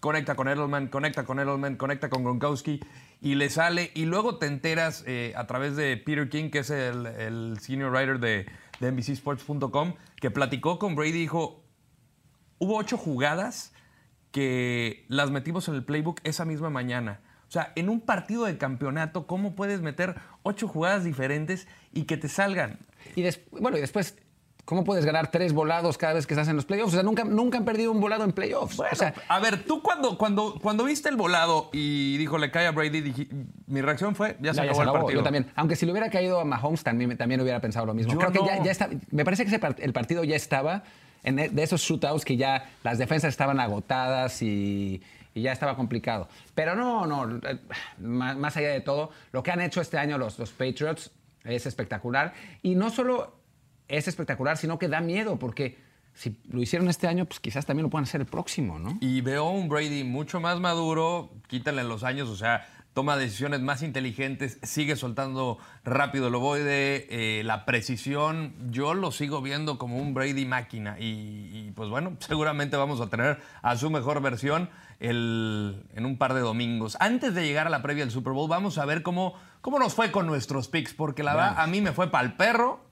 [0.00, 2.80] conecta con Edelman, conecta con Edelman, conecta con Gronkowski
[3.20, 3.90] y le sale.
[3.94, 8.18] Y luego te enteras eh, a través de Peter King, que es el, senior writer
[8.18, 8.46] de,
[8.80, 11.64] de NBCSports.com, que platicó con Brady y dijo,
[12.58, 13.72] hubo ocho jugadas
[14.30, 17.20] que las metimos en el playbook esa misma mañana.
[17.48, 22.16] O sea, en un partido de campeonato, ¿cómo puedes meter ocho jugadas diferentes y que
[22.18, 22.78] te salgan?
[23.16, 24.16] Y bueno, y después,
[24.66, 26.92] ¿cómo puedes ganar tres volados cada vez que estás en los playoffs?
[26.92, 28.78] O sea, nunca, nunca han perdido un volado en playoffs.
[28.78, 32.66] o sea, a ver, tú cuando, cuando, cuando viste el volado y dijo le cae
[32.66, 33.28] a Brady, dije-
[33.66, 35.20] mi reacción fue, ya se Ya, ya acabó se el acabó, partido.
[35.20, 35.46] Yo también.
[35.56, 38.12] Aunque si le hubiera caído a Mahomes, también, también hubiera pensado lo mismo.
[38.12, 38.90] Yo Creo que ya, ya está.
[39.10, 40.82] Me parece que ese part- el partido ya estaba
[41.24, 45.00] en e- de esos shootouts que ya las defensas estaban agotadas y,
[45.34, 46.28] y ya estaba complicado.
[46.54, 47.38] Pero no, no.
[47.48, 47.58] eh,
[47.98, 51.10] Más, allá de todo, lo que han hecho este año los, los Patriots
[51.44, 52.34] es espectacular.
[52.62, 53.34] Y no solo
[53.88, 55.78] es espectacular, sino que da miedo, porque
[56.14, 58.98] si lo hicieron este año, pues quizás también lo puedan hacer el próximo, ¿no?
[59.00, 62.66] Y veo un Brady mucho más maduro, quítale los años, o sea,
[62.98, 69.40] toma decisiones más inteligentes, sigue soltando rápido el ovoide, eh, la precisión, yo lo sigo
[69.40, 71.04] viendo como un Brady máquina y,
[71.52, 76.34] y, pues bueno, seguramente vamos a tener a su mejor versión el- en un par
[76.34, 76.96] de domingos.
[76.98, 79.94] Antes de llegar a la previa del Super Bowl, vamos a ver cómo, cómo nos
[79.94, 82.84] fue con nuestros picks, porque la verdad a mí me fue pa'l perro.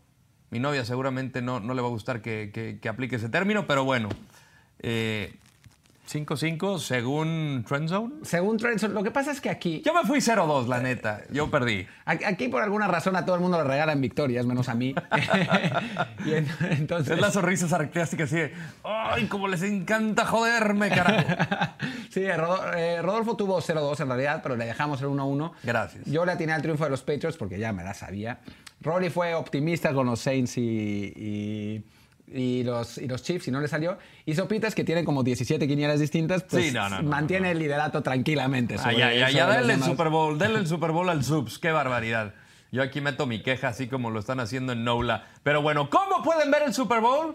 [0.50, 3.66] Mi novia seguramente no, no le va a gustar que, que- que aplique ese término,
[3.66, 4.08] pero bueno.
[4.78, 5.34] eh,
[6.10, 8.14] 5-5 según Trendzone.
[8.22, 9.82] Según Trent, lo que pasa es que aquí.
[9.84, 11.22] Yo me fui 0-2, la neta.
[11.30, 11.86] Yo perdí.
[12.04, 14.94] Aquí por alguna razón a todo el mundo le regalan victorias, menos a mí.
[16.24, 16.32] y
[16.70, 18.52] entonces, Es la sonrisa sarcástica así de,
[18.84, 21.26] ¡ay, cómo les encanta joderme, carajo!
[22.10, 25.52] sí, eh, Rodolfo tuvo 0-2 en realidad, pero le dejamos el 1-1.
[25.62, 26.04] Gracias.
[26.06, 28.38] Yo le atiné al triunfo de los Patriots porque ya me la sabía.
[28.80, 30.60] Rory fue optimista con los Saints y,
[31.16, 31.84] y-
[32.28, 33.98] y los, y los Chiefs y no le salió.
[34.24, 37.58] Y Sopitas, que tiene como 17 quinielas distintas, pues Sí, no, no, no, mantiene el
[37.58, 38.74] liderato tranquilamente.
[38.74, 39.82] Ah, sobre- ya, ya, ya, los dale el.
[39.82, 42.34] Super Bowl, dale el Super Bowl al Subs, qué barbaridad.
[42.72, 45.24] Yo aquí meto mi queja así como lo están haciendo en Nola.
[45.42, 47.34] Pero bueno, ¿cómo pueden ver el Super Bowl?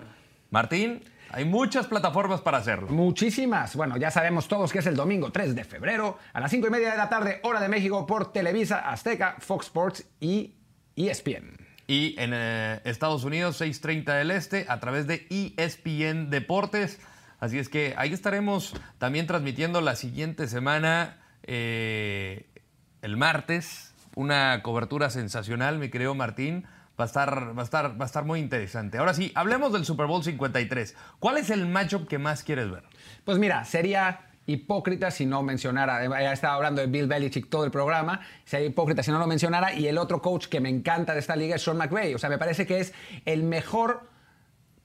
[0.49, 1.01] Martín,
[1.31, 2.89] hay muchas plataformas para hacerlo.
[2.89, 3.75] Muchísimas.
[3.77, 6.69] Bueno, ya sabemos todos que es el domingo 3 de febrero a las 5 y
[6.69, 10.55] media de la tarde, hora de México, por Televisa, Azteca, Fox Sports y
[10.97, 11.57] ESPN.
[11.91, 17.01] Y en eh, Estados Unidos, 6.30 del Este, a través de ESPN Deportes.
[17.41, 22.47] Así es que ahí estaremos también transmitiendo la siguiente semana, eh,
[23.01, 26.65] el martes, una cobertura sensacional, mi querido Martín.
[26.97, 28.97] Va a, estar, va, a estar, va a estar muy interesante.
[28.97, 30.95] Ahora sí, hablemos del Super Bowl 53.
[31.19, 32.83] ¿Cuál es el matchup que más quieres ver?
[33.25, 37.71] Pues mira, sería hipócrita si no mencionara, ya estaba hablando de Bill Belichick todo el
[37.71, 41.19] programa, sería hipócrita si no lo mencionara, y el otro coach que me encanta de
[41.19, 42.93] esta liga es Sean McVay, o sea, me parece que es
[43.25, 44.09] el mejor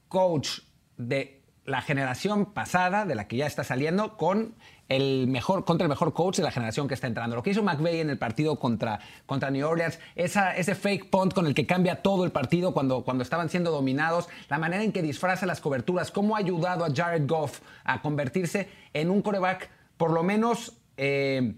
[0.09, 0.61] coach
[0.97, 1.36] de
[1.67, 4.55] la generación pasada, de la que ya está saliendo, con
[4.89, 7.35] el mejor, contra el mejor coach de la generación que está entrando.
[7.35, 11.47] Lo que hizo McVay en el partido contra, contra New Orleans, ese fake punt con
[11.47, 15.03] el que cambia todo el partido cuando, cuando estaban siendo dominados, la manera en que
[15.03, 20.13] disfraza las coberturas, cómo ha ayudado a Jared Goff a convertirse en un coreback por
[20.13, 20.73] lo menos...
[20.97, 21.55] eh,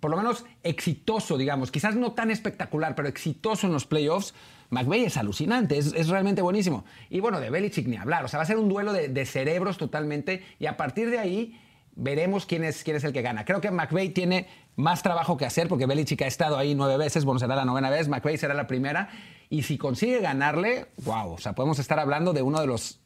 [0.00, 4.34] por lo menos exitoso, digamos, quizás no tan espectacular, pero exitoso en los playoffs,
[4.70, 6.84] McVay es alucinante, es, realmente buenísimo.
[7.10, 9.78] Y bueno, de Belichick ni hablar, o sea, va a ser un duelo de, cerebros
[9.78, 11.60] totalmente y a partir de ahí
[11.94, 13.44] veremos quién es, quién es el que gana.
[13.44, 17.24] Creo que McVay tiene más trabajo que hacer porque Belichick ha estado ahí nueve veces,
[17.24, 19.08] bueno, será la novena vez, McVay será la primera.
[19.48, 23.00] Y si consigue ganarle, wow, o sea, podemos estar hablando de uno de los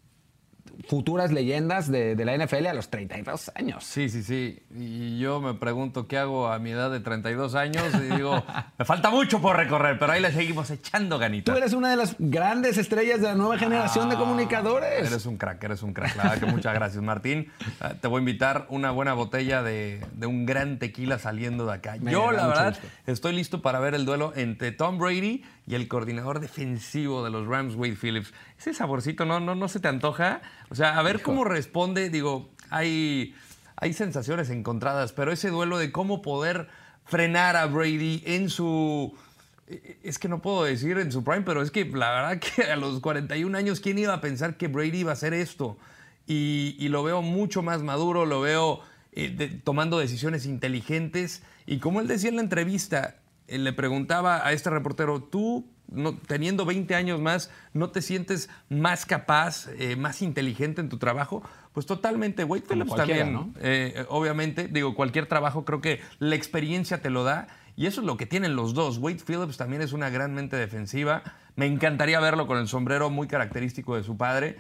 [0.88, 3.84] futuras leyendas de, la NFL a los 32 años.
[3.84, 4.60] Sí, sí, sí.
[4.74, 8.42] Y yo me pregunto qué hago a mi edad de 32 años y digo,
[8.78, 11.54] me falta mucho por recorrer, pero ahí le seguimos echando ganitas.
[11.54, 15.06] Tú eres una de las grandes estrellas de la nueva generación de ah, comunicadores.
[15.06, 16.16] Eres un crack, eres un crack.
[16.16, 17.50] La que muchas gracias, Martín.
[17.80, 21.96] Ah, te voy a invitar una buena botella de, un gran tequila saliendo de acá.
[21.96, 26.40] yo, la verdad, estoy listo para ver el duelo entre Tom Brady y el coordinador
[26.40, 28.32] defensivo de los Rams, Wade Phillips.
[28.58, 30.40] Ese saborcito, ¿no, no, no se te antoja?
[30.70, 32.08] O sea, a ver cómo responde.
[32.08, 33.34] Digo, hay,
[33.76, 36.68] hay sensaciones encontradas, pero ese duelo de cómo poder
[37.04, 39.14] frenar a Brady en su...
[40.02, 42.76] Es que no puedo decir en su prime, pero es que la verdad que a
[42.76, 45.76] los 41 años, ¿quién iba a pensar que Brady iba a hacer esto?
[46.26, 48.80] Y, lo veo mucho más maduro, lo veo
[49.12, 51.42] eh, tomando decisiones inteligentes.
[51.66, 53.16] Y como él decía en la entrevista,
[53.48, 58.48] eh, le preguntaba a este reportero, ¿tú, no, teniendo 20 años más, no te sientes
[58.68, 61.42] más capaz, eh, más inteligente en tu trabajo?
[61.72, 63.52] Pues totalmente, Wade Phillips también, ¿no?
[63.60, 67.48] Eh, obviamente, digo, cualquier trabajo creo que la experiencia te lo da.
[67.76, 68.98] Y eso es lo que tienen los dos.
[68.98, 71.22] Wade Phillips también es una gran mente defensiva.
[71.56, 74.58] Me encantaría verlo con el sombrero muy característico de su padre.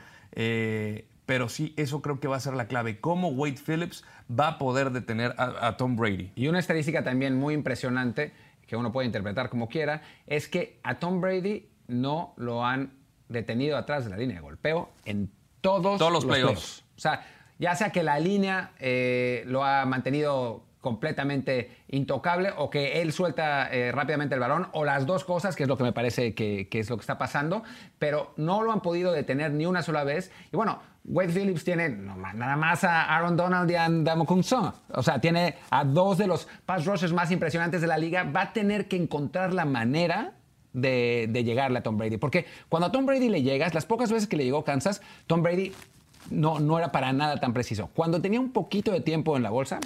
[1.26, 2.98] pero sí, eso creo que va a ser la clave.
[2.98, 6.32] ¿Cómo Wade Phillips va a poder detener a Tom Brady?
[6.34, 8.32] Y una estadística también muy impresionante
[8.70, 12.92] que uno puede interpretar como quiera, es que a Tom Brady no lo han
[13.28, 15.28] detenido atrás de la línea de golpeo en
[15.60, 16.84] todos, los, playoffs.
[16.96, 17.26] O sea,
[17.58, 23.68] ya sea que la línea eh, lo ha mantenido completamente intocable o que él suelta
[23.70, 26.68] eh, rápidamente el balón o las dos cosas, que es lo que me parece que,
[26.70, 27.62] es lo que está pasando,
[27.98, 30.30] pero no lo han podido detener ni una sola vez.
[30.52, 33.88] Y bueno, Wade Phillips tiene nada más a Aaron Donald y a
[34.42, 34.72] Song.
[34.92, 38.24] O sea, tiene a dos de los pass rushers más impresionantes de la liga.
[38.24, 40.34] Va a tener que encontrar la manera
[40.72, 42.16] de, llegarle a Tom Brady.
[42.16, 45.42] Porque cuando a Tom Brady le llegas, las pocas veces que le llegó Kansas, Tom
[45.42, 45.72] Brady
[46.30, 47.90] no, no era para nada tan preciso.
[47.94, 49.80] Cuando tenía un poquito de tiempo en la bolsa,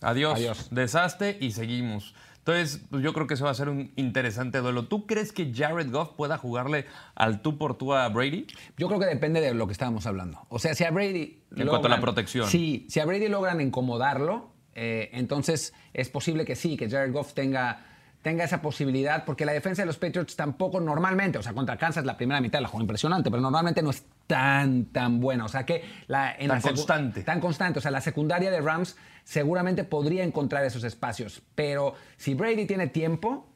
[0.00, 0.36] Adiós.
[0.36, 0.68] Adiós.
[0.70, 2.14] Desastre y seguimos.
[2.38, 4.84] Entonces, pues yo creo que eso va a ser un interesante duelo.
[4.86, 8.46] ¿Tú crees que Jared Goff pueda jugarle al tú por tú a Brady?
[8.76, 10.44] Yo creo que depende de lo que estábamos hablando.
[10.50, 11.40] O sea, si a Brady.
[11.56, 12.46] En cuanto a la protección.
[12.46, 17.32] Sí, si a Brady logran incomodarlo, eh, entonces es posible que sí, que Jared Goff
[17.32, 17.86] tenga
[18.24, 22.06] tenga esa posibilidad, porque la defensa de los Patriots tampoco normalmente, o sea, contra Kansas
[22.06, 25.44] la primera mitad la jugó impresionante, pero normalmente no es tan, tan buena.
[25.44, 27.22] O sea que la, tan constante.
[27.22, 27.80] Tan constante.
[27.80, 31.42] O sea, la secundaria de Rams seguramente podría encontrar esos espacios.
[31.54, 33.46] Pero si Brady tiene tiempo,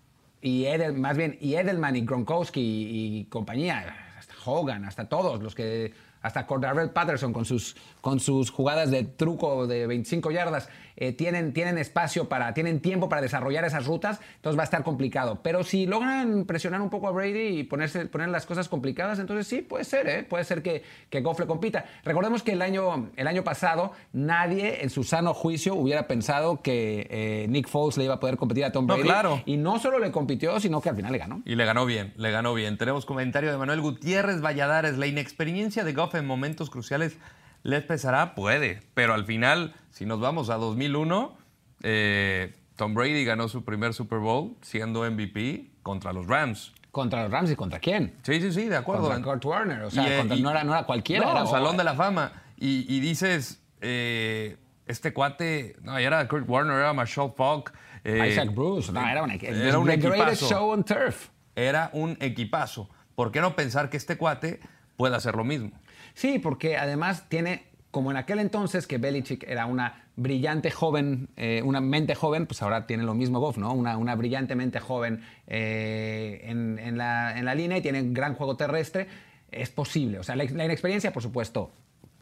[0.41, 5.55] y más bien, y Edelman y Gronkowski y, y compañía, hasta Hogan, hasta todos los
[5.55, 7.77] que hasta Cordarrelle Patterson con sus,
[8.09, 13.11] con sus jugadas de truco de 25 yardas, eh, tienen, tienen espacio para, tienen tiempo
[13.11, 15.41] para desarrollar esas rutas, entonces va a estar complicado.
[15.43, 19.47] Pero si logran presionar un poco a Brady y ponerse, poner las cosas complicadas, entonces
[19.47, 20.23] sí, puede ser, ¿eh?
[20.23, 21.85] puede ser que, que Goff le compita.
[22.03, 27.07] Recordemos que el año, el año pasado nadie en su sano juicio hubiera pensado que
[27.11, 29.03] eh, Nick Foles le iba a poder competir a Tom Brady.
[29.03, 29.43] claro.
[29.45, 31.43] Y no solo le compitió, sino que al final le ganó.
[31.45, 32.79] Y le ganó bien, le ganó bien.
[32.79, 34.97] Tenemos comentario de Manuel Gutiérrez Valladares.
[34.97, 37.19] La inexperiencia de Goff en momentos cruciales
[37.63, 41.37] les pesará, puede, pero al final, si nos vamos a 2001,
[41.83, 46.73] eh, Tom Brady ganó su primer Super Bowl siendo MVP contra los Rams.
[46.91, 48.15] ¿Contra los Rams y contra quién?
[48.23, 49.09] Sí, sí, sí, de acuerdo.
[49.09, 51.27] Contra Kurt Warner, o sea, eh, no, era, no, era, cualquiera.
[51.27, 52.33] No, era Salón de la Fama.
[52.57, 57.73] Y, dices, eh, este cuate, no, era Kurt Warner, era Marshall Falk.
[58.05, 60.49] Isaac Bruce, no, era un, era un equipazo.
[60.49, 61.29] show on turf.
[61.55, 62.89] Era un equipazo.
[63.15, 64.61] ¿Por qué no pensar que este cuate
[64.97, 65.73] pueda hacer lo mismo?
[66.19, 71.63] Sí, porque además tiene, como en aquel entonces que Belichick era una brillante joven, eh,
[71.65, 73.73] una mente joven, pues ahora tiene lo mismo Goff, ¿no?
[73.73, 78.57] Una, una brillantemente joven eh, en, la, en, la, línea y tiene un gran juego
[78.57, 79.07] terrestre.
[79.53, 80.19] Es posible.
[80.19, 81.71] O sea, la inexperiencia, por supuesto,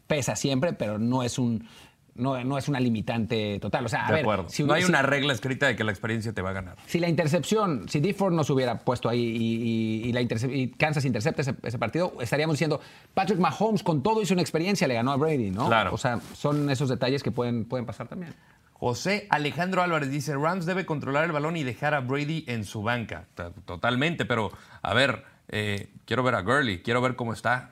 [0.05, 1.67] pesa siempre, pero no es un,
[2.17, 3.85] no, es una limitante total.
[3.85, 6.41] O sea, a ver, Si no hay una regla escrita de que la experiencia te
[6.41, 6.77] va a ganar.
[6.85, 10.21] Si la intercepción, si D no se hubiera puesto ahí y, la
[10.77, 12.81] Kansas intercepta ese, partido, estaríamos diciendo,
[13.13, 15.67] Patrick Mahomes con todo hizo una experiencia, le ganó a Brady, ¿no?
[15.67, 15.93] Claro.
[15.93, 18.33] O sea, son esos detalles que pueden, pueden pasar también.
[18.73, 22.83] José Alejandro Álvarez dice, Rams debe controlar el balón y dejar a Brady en su
[22.83, 23.25] banca.
[23.65, 24.51] Totalmente, pero
[24.83, 27.71] a ver, eh, quiero ver a Gurley, quiero ver cómo está.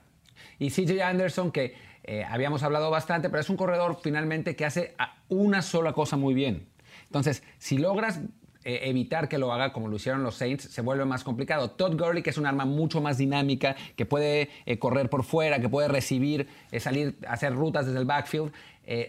[0.57, 1.75] Y CJ Anderson, que
[2.07, 4.95] eh, habíamos hablado bastante, pero es un corredor finalmente que hace
[5.27, 6.67] una sola cosa muy bien.
[7.05, 8.21] Entonces, si logras
[8.63, 11.71] eh, evitar que lo haga como lo hicieron los Saints, se vuelve más complicado.
[11.71, 15.59] Todd Gurley, que es un arma mucho más dinámica, que puede eh, correr por fuera,
[15.59, 16.47] que puede recibir,
[16.79, 18.51] salir, hacer rutas desde el backfield.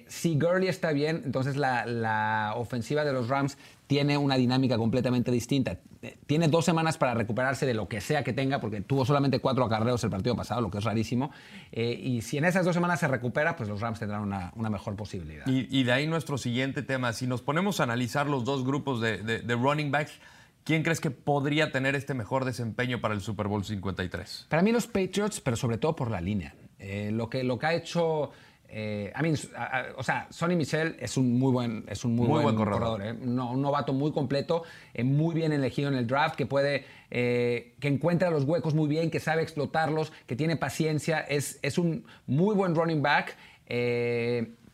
[0.09, 5.79] si Gurley está bien, entonces la ofensiva de los Rams tiene una dinámica completamente distinta.
[6.03, 9.39] Eh, tiene dos semanas para recuperarse de lo que sea que tenga, porque tuvo solamente
[9.39, 11.31] cuatro acarreos el partido pasado, lo que es rarísimo.
[11.73, 14.97] Eh, y si en esas dos semanas se recupera, pues los Rams tendrán una, mejor
[14.97, 15.47] posibilidad.
[15.47, 17.13] Y, de ahí nuestro siguiente tema.
[17.13, 20.13] Si nos ponemos a analizar los dos grupos de, running backs,
[20.65, 24.47] ¿Quién crees que podría tener este mejor desempeño para el Super Bowl 53?
[24.49, 26.57] Para mí los Patriots, pero sobre todo por la línea.
[26.81, 28.33] Eh, lo, que, lo que ha hecho
[28.69, 29.13] eh,
[29.97, 33.03] o sea, Sonny Michel es un muy buen, es un muy, buen, corredor.
[33.03, 33.13] ¿eh?
[33.13, 38.31] un novato muy completo, eh, muy bien elegido en el draft, que puede, que encuentra
[38.31, 41.21] los huecos muy bien, que sabe explotarlos, que tiene paciencia.
[41.21, 43.37] Es, es un muy buen running back,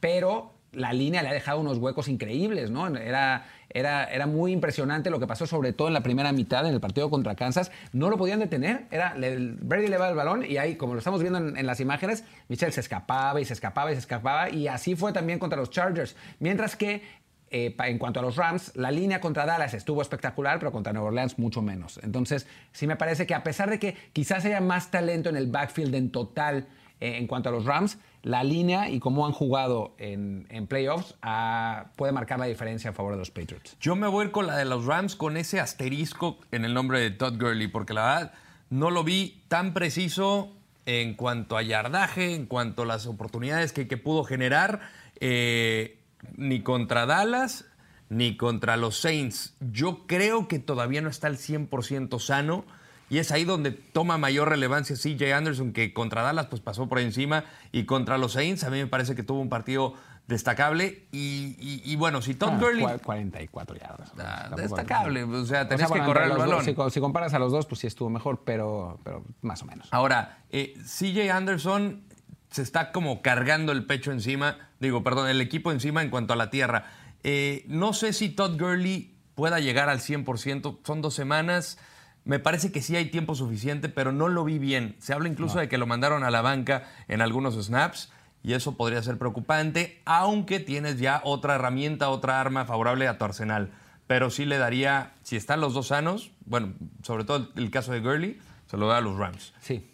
[0.01, 2.87] pero la línea le ha dejado unos huecos increíbles, ¿no?
[2.97, 6.75] Era, era, era muy impresionante lo que pasó, sobre todo en la primera mitad, en
[6.75, 7.71] el partido contra Kansas.
[7.93, 8.87] No lo podían detener.
[8.91, 11.81] Era, el, Brady le va el balón y ahí, como lo estamos viendo en, las
[11.81, 14.51] imágenes, Michel se escapaba y se escapaba y se escapaba.
[14.51, 16.17] Y así fue también contra los Chargers.
[16.39, 17.03] Mientras que
[17.51, 21.09] eh, en cuanto a los Rams, la línea contra Dallas estuvo espectacular, pero contra Nueva
[21.09, 22.01] Orleans mucho menos.
[22.03, 25.49] Entonces, sí me parece que a pesar de que quizás haya más talento en el
[25.49, 26.67] backfield en total
[26.99, 31.87] eh, en cuanto a los Rams, la línea y cómo han jugado en, playoffs ah,
[31.97, 33.77] puede marcar la diferencia a favor de los Patriots.
[33.81, 37.11] Yo me voy con la de los Rams con ese asterisco en el nombre de
[37.11, 38.33] Todd Gurley, porque la verdad
[38.71, 40.53] no lo vi tan preciso
[40.87, 44.81] en cuanto a yardaje, en cuanto a las oportunidades que, pudo generar,
[45.21, 45.99] eh,
[46.37, 47.67] ni contra Dallas
[48.09, 49.55] ni contra los Saints.
[49.61, 52.65] Yo creo que todavía no está al 100% sano
[53.13, 56.99] y es ahí donde toma mayor relevancia CJ Anderson, que contra Dallas pues pasó por
[56.99, 59.93] encima, y contra los Saints a mí me parece que tuvo un partido
[60.29, 61.05] destacable.
[61.13, 62.87] Y, bueno, si Todd Gurley.
[63.05, 64.13] 44 yardas.
[64.19, 65.25] Ah, destacable.
[65.25, 66.65] O sea, tenés que correr el balón.
[66.65, 69.89] si, comparas a los dos, pues sí estuvo mejor, pero, pero más o menos.
[69.91, 72.05] Ahora, eh, CJ Anderson
[72.51, 76.37] se está como cargando el pecho encima, digo, perdón, el equipo encima en cuanto a
[76.37, 76.87] la tierra.
[77.25, 80.79] Eh, no sé si Todd Gurley pueda llegar al 100%.
[80.83, 81.77] Son dos semanas.
[82.25, 84.95] Me parece que sí hay tiempo suficiente, pero no lo vi bien.
[84.99, 88.13] Se habla incluso de que lo mandaron a la banca en algunos snaps
[88.45, 93.25] y eso podría ser preocupante, aunque tienes ya otra herramienta, otra arma favorable a tu
[93.25, 93.73] arsenal.
[94.07, 98.01] Pero sí le daría, si están los dos sanos, bueno, sobre todo el, caso de
[98.01, 99.53] Gurley, se lo da a los Rams.
[99.61, 99.89] Sí.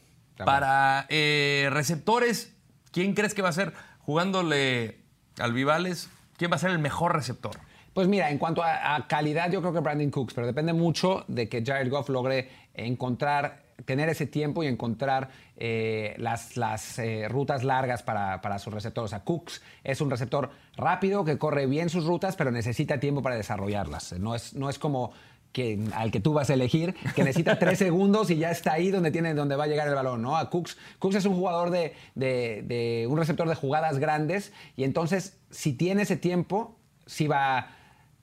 [0.44, 2.54] Para eh, receptores,
[2.90, 4.98] ¿quién crees que va a ser jugándole
[5.38, 6.10] al Vivales?
[6.36, 7.58] ¿Quién va a ser el mejor receptor?
[7.92, 11.48] Pues mira, en cuanto a, calidad, yo creo que Brandon Cooks, pero depende mucho de
[11.48, 17.64] que Jared Goff logre encontrar, tener ese tiempo y encontrar eh, las, las eh, rutas
[17.64, 19.08] largas para, para sus receptores.
[19.08, 23.22] O sea, Cooks es un receptor rápido que corre bien sus rutas, pero necesita tiempo
[23.22, 24.12] para desarrollarlas.
[24.18, 25.12] No es, no es como
[25.52, 28.90] que, al que tú vas a elegir, que necesita tres segundos y ya está ahí
[28.90, 30.22] donde, tiene, donde va a llegar el balón.
[30.22, 30.36] ¿no?
[30.36, 35.38] A Cooks, Cooks es un jugador de, de, un receptor de jugadas grandes y entonces
[35.50, 37.77] si tiene ese tiempo, si va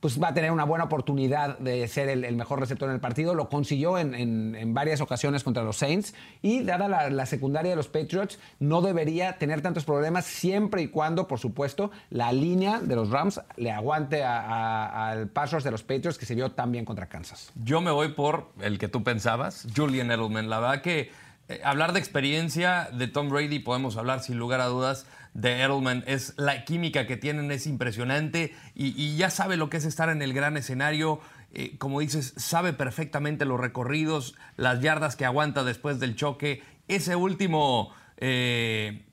[0.05, 3.33] pues va a tener una buena oportunidad de ser el, mejor receptor en el partido.
[3.33, 6.13] Lo consiguió en, varias ocasiones contra los Saints
[6.43, 11.27] y dada la, secundaria de los Patriots, no debería tener tantos problemas siempre y cuando,
[11.27, 16.19] por supuesto, la línea de los Rams le aguante al pass rush de los Patriots
[16.19, 17.51] que se vio tan bien contra Kansas.
[17.55, 20.51] Yo me voy por el que tú pensabas, Julian Edelman.
[20.51, 21.09] La verdad que
[21.47, 25.05] eh, hablar de experiencia de Tom Brady podemos hablar sin lugar a dudas
[25.35, 26.03] de Edelman.
[26.07, 30.23] Es la química que tienen es impresionante y, ya sabe lo que es estar en
[30.23, 31.19] el gran escenario.
[31.53, 36.63] Eh, como dices, sabe perfectamente los recorridos, las yardas que aguanta después del choque.
[36.87, 39.05] Ese último, eh,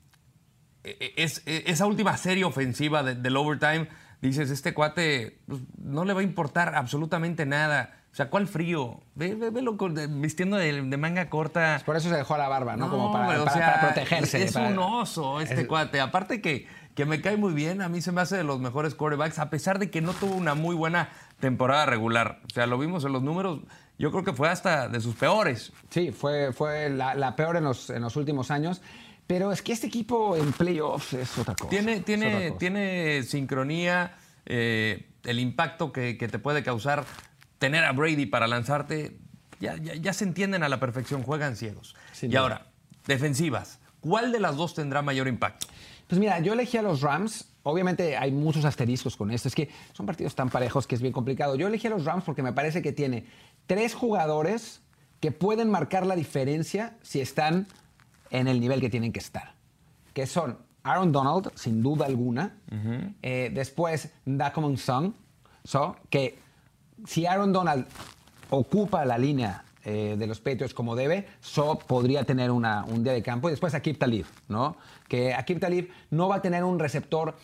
[0.83, 3.87] e, e, e, esa última serie ofensiva del overtime,
[4.21, 8.99] dices, este cuate pues, no le va a importar absolutamente nada o sea, ¿cuál frío?
[9.15, 9.49] Ve, ve,
[10.07, 11.81] vistiendo de, manga corta.
[11.83, 12.87] Por eso se dejó la barba, ¿no?
[12.87, 14.43] Como para, protegerse.
[14.43, 15.99] Es, un oso este cuate.
[15.99, 18.93] Aparte que, que me cae muy bien, a mí se me hace de los mejores
[18.93, 22.39] quarterbacks, a pesar de que no tuvo una muy buena temporada regular.
[22.45, 23.61] O sea, lo vimos en los números,
[23.97, 25.73] yo creo que fue hasta de sus peores.
[25.89, 28.83] Sí, fue, fue la, peor en los, en los últimos años.
[29.25, 31.69] Pero es que este equipo en playoffs es otra cosa.
[31.69, 37.05] Tiene, tiene, tiene sincronía, eh, el impacto que, que te puede causar
[37.63, 39.17] tener a Brady para lanzarte,
[39.61, 41.95] ya, ya, se entienden a la perfección, juegan ciegos.
[42.21, 42.67] y ahora,
[43.07, 45.67] defensivas, ¿cuál de las dos tendrá mayor impacto?
[46.07, 47.53] Pues mira, yo elegí a los Rams.
[47.63, 49.47] Obviamente hay muchos asteriscos con esto.
[49.47, 51.55] Es que son partidos tan parejos que es bien complicado.
[51.55, 53.27] Yo elegí a los Rams porque me parece que tiene
[53.65, 54.81] tres jugadores
[55.21, 57.67] que pueden marcar la diferencia si están
[58.29, 59.53] en el nivel que tienen que estar.
[60.13, 62.57] Que son Aaron Donald, sin duda alguna.
[63.21, 65.13] Eh, después, Dacomon Sung,
[65.63, 66.39] So, que
[67.05, 67.85] si Aaron Donald
[68.49, 72.63] ocupa la línea eh, de los Patriots como debe, So podría tener un
[73.03, 73.49] día de campo.
[73.49, 74.77] Y después Akib Talib, ¿no?
[75.07, 77.35] Que Akib Talib no va a tener un receptor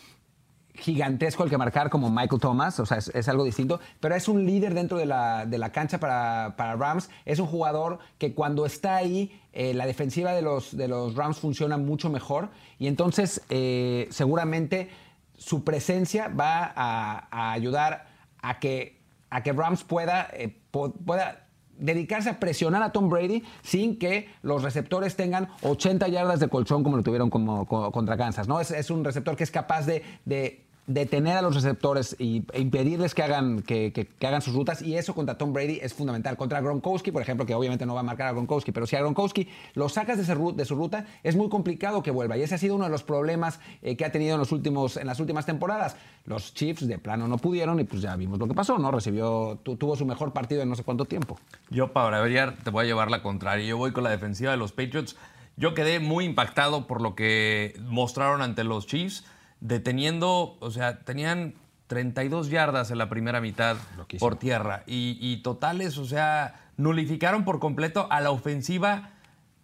[0.80, 4.45] gigantesco el que marcar como Michael Thomas, o sea, es, algo distinto, pero es un
[4.45, 8.66] líder dentro de la, de la cancha para, para, Rams, es un jugador que cuando
[8.66, 13.41] está ahí, eh, la defensiva de los, de los Rams funciona mucho mejor y entonces
[13.49, 14.89] eh, seguramente
[15.38, 18.07] su presencia va a, ayudar
[18.41, 18.99] a que,
[19.30, 24.63] a que Rams pueda, eh, pueda dedicarse a presionar a Tom Brady sin que los
[24.63, 28.47] receptores tengan 80 yardas de colchón como lo tuvieron como, contra Kansas.
[28.47, 28.59] ¿no?
[28.59, 33.14] Es, es, un receptor que es capaz de detener a los receptores y, e impedirles
[33.14, 36.36] que hagan, que, hagan sus rutas y eso contra Tom Brady es fundamental.
[36.36, 39.00] Contra Gronkowski, por ejemplo, que obviamente no va a marcar a Gronkowski, pero si a
[39.00, 40.26] Gronkowski lo sacas de,
[40.66, 43.60] su, ruta, es muy complicado que vuelva y ese ha sido uno de los problemas
[43.84, 45.96] eh, que ha tenido en, los últimos, en las últimas temporadas.
[46.26, 48.90] Los Chiefs de plano no pudieron y pues ya vimos lo que pasó, ¿no?
[48.90, 51.40] Recibió, tu, tuvo su mejor partido en no sé cuánto tiempo.
[51.70, 53.64] Yo para variar te voy a llevar la contraria.
[53.64, 55.16] Yo voy con la defensiva de los Patriots.
[55.56, 59.24] Yo quedé muy impactado por lo que mostraron ante los Chiefs
[59.62, 61.55] deteniendo, o sea, tenían
[61.88, 64.20] 32 yardas en la primera mitad Loquísimo.
[64.20, 69.12] por tierra y, y, totales, o sea, nulificaron por completo a la ofensiva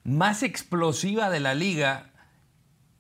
[0.04, 2.10] más explosiva de la liga.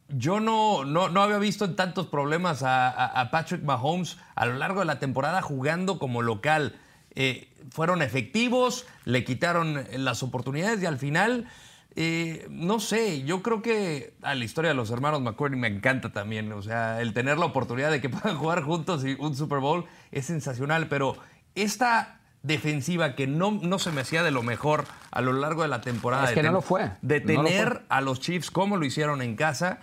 [0.09, 4.45] Yo no, no, no había visto en tantos problemas a, a, a, Patrick Mahomes a
[4.45, 6.79] lo largo de la temporada jugando como local.
[7.15, 11.47] Eh, fueron efectivos, le quitaron las oportunidades y al final
[11.97, 16.11] eh, no sé, yo creo que a la historia de los hermanos McCourty me encanta
[16.11, 16.51] también.
[16.51, 19.85] O sea, el tener la oportunidad de que puedan jugar juntos y un Super Bowl
[20.11, 21.15] es sensacional, pero
[21.55, 25.69] esta defensiva que no, no se me hacía de lo mejor a lo largo de
[25.69, 26.25] la temporada.
[26.25, 26.91] Es que de no lo fue.
[27.01, 27.85] De tener no lo fue.
[27.89, 29.79] a los Chiefs como lo hicieron en casa,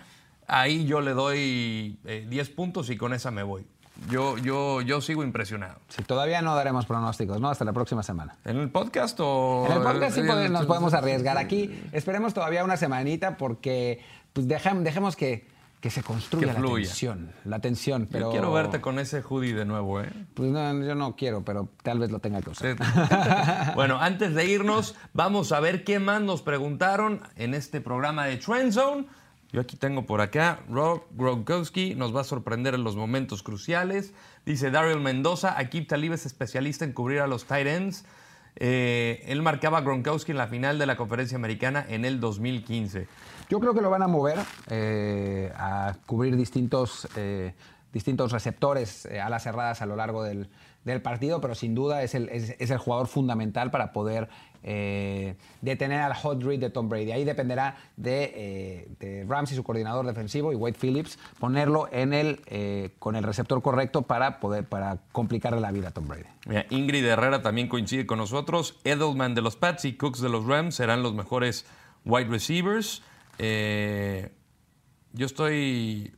[0.47, 3.65] ahí yo le doy eh, 10 puntos y con esa me voy.
[4.09, 5.79] Yo, yo, yo sigo impresionado.
[5.89, 7.49] Sí, todavía no daremos pronósticos, ¿no?
[7.49, 8.37] Hasta la próxima semana.
[8.45, 9.65] ¿En el podcast o...?
[9.69, 11.37] En el podcast sí podemos, nos podemos arriesgar.
[11.37, 14.01] Aquí esperemos todavía una semanita porque
[14.33, 15.47] pues dejemos, dejemos que,
[15.79, 17.31] que se construya Que la tensión.
[17.45, 18.27] La tensión, pero...
[18.27, 20.09] Yo quiero verte con ese hoodie de nuevo, ¿eh?
[20.33, 22.75] Pues no, yo no quiero, pero tal vez lo tenga que usar.
[23.75, 28.37] bueno, antes de irnos, vamos a ver qué más nos preguntaron en este programa de
[28.37, 29.05] Trend Zone.
[29.53, 34.11] Yo aquí tengo por acá, Rob Gronkowski nos va a sorprender en los momentos cruciales.
[34.47, 38.03] Dice Daryl Mendoza, Akib Talib es especialista en cubrir a los tight ends.
[38.55, 43.07] Eh, él marcaba a Gronkowski en la final de la conferencia americana en el 2015.
[43.47, 44.39] Yo creo que lo van a mover
[44.71, 47.53] eh, a cubrir distintos, eh,
[47.91, 50.49] distintos receptores a las cerradas a lo largo del,
[50.83, 54.29] del partido, pero sin duda es el, es, es el jugador fundamental para poder
[54.63, 57.11] eh, detener al hot read de Tom Brady.
[57.11, 62.41] Ahí dependerá de, eh, de, Ramsey, su coordinador defensivo, y Wade Phillips, ponerlo en el,
[62.47, 66.23] eh, con el receptor correcto para, poder, para complicarle la vida a Tom Brady.
[66.69, 68.79] Ingrid Herrera también coincide con nosotros.
[68.83, 71.65] Edelman de los Pats y Cooks de los Rams serán los mejores
[72.05, 73.01] wide receivers.
[73.39, 74.31] Eh,
[75.13, 76.15] yo estoy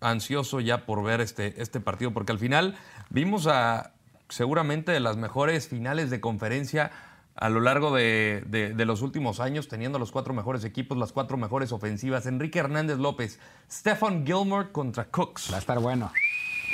[0.00, 2.76] ansioso ya por ver este, este partido, porque al final
[3.10, 3.92] vimos a
[4.28, 6.90] seguramente de las mejores finales de conferencia
[7.36, 11.12] a lo largo de, de, de, los últimos años, teniendo los cuatro mejores equipos, las
[11.12, 12.26] cuatro mejores ofensivas.
[12.26, 13.38] Enrique Hernández López,
[13.70, 15.52] Stefan Gilmore contra Cooks.
[15.52, 16.10] Va a estar bueno.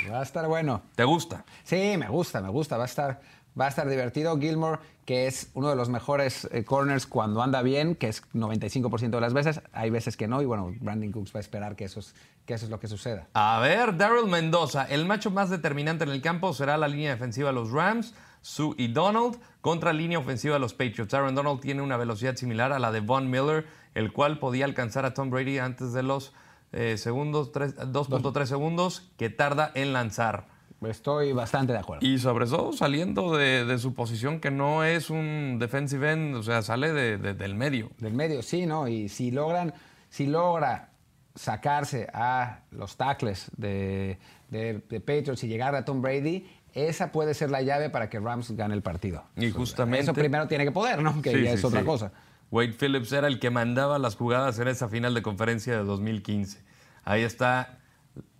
[0.09, 0.81] Va a estar bueno.
[0.95, 1.45] ¿Te gusta?
[1.63, 2.77] Sí, me gusta, me gusta.
[2.77, 3.21] Va a estar,
[3.59, 4.37] va a estar divertido.
[4.39, 9.09] Gilmore, que es uno de los mejores eh, corners cuando anda bien, que es 95%
[9.09, 9.61] de las veces.
[9.73, 12.53] Hay veces que no, y bueno, Brandon Cooks va a esperar que eso es, que
[12.53, 13.27] eso es lo que suceda.
[13.33, 17.49] A ver, Daryl Mendoza, el macho más determinante en el campo será la línea defensiva
[17.49, 18.13] de los Rams.
[18.41, 21.13] Sue y Donald contra línea ofensiva de los Patriots.
[21.13, 25.05] Aaron Donald tiene una velocidad similar a la de Von Miller, el cual podía alcanzar
[25.05, 26.33] a Tom Brady antes de los
[26.73, 30.47] eh, segundos, 2.3 segundos que tarda en lanzar.
[30.81, 32.05] Estoy bastante de acuerdo.
[32.05, 36.43] Y sobre todo saliendo de, de, su posición que no es un defensive end, o
[36.43, 37.89] sea, sale de, de, del medio.
[37.99, 38.89] Del medio, sí, ¿no?
[38.89, 39.73] Y si logran,
[40.09, 40.89] si logra
[41.35, 44.17] sacarse a los tackles de,
[44.49, 48.51] de Patriots y llegar a Tom Brady, esa puede ser la llave para que Rams
[48.51, 49.23] gane el partido.
[49.35, 49.99] Y justamente.
[49.99, 51.21] Eso primero tiene que poder, ¿no?
[51.21, 51.85] Que sí, ya sí, es otra sí.
[51.85, 52.11] cosa.
[52.51, 56.63] Wade Phillips era el que mandaba las jugadas en esa final de conferencia de 2015.
[57.03, 57.79] Ahí está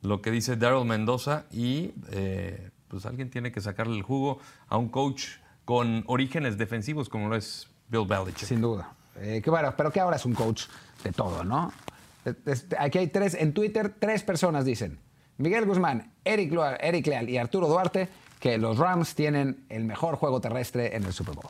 [0.02, 4.78] lo que dice Daryl Mendoza y eh, pues alguien tiene que sacarle el jugo a
[4.78, 5.26] un coach
[5.66, 8.48] con orígenes defensivos como lo es Bill Belichick.
[8.48, 8.94] Sin duda.
[9.16, 10.66] Eh, que bueno, pero que ahora es un coach
[11.04, 11.72] de todo, ¿no?
[12.80, 14.99] Aquí hay tres, en Twitter, tres personas dicen,
[15.38, 18.07] Miguel Guzmán, Eric, Leal, Eric Leal y Arturo Duarte,
[18.39, 21.49] que los Rams tienen el mejor juego terrestre en el Super Bowl.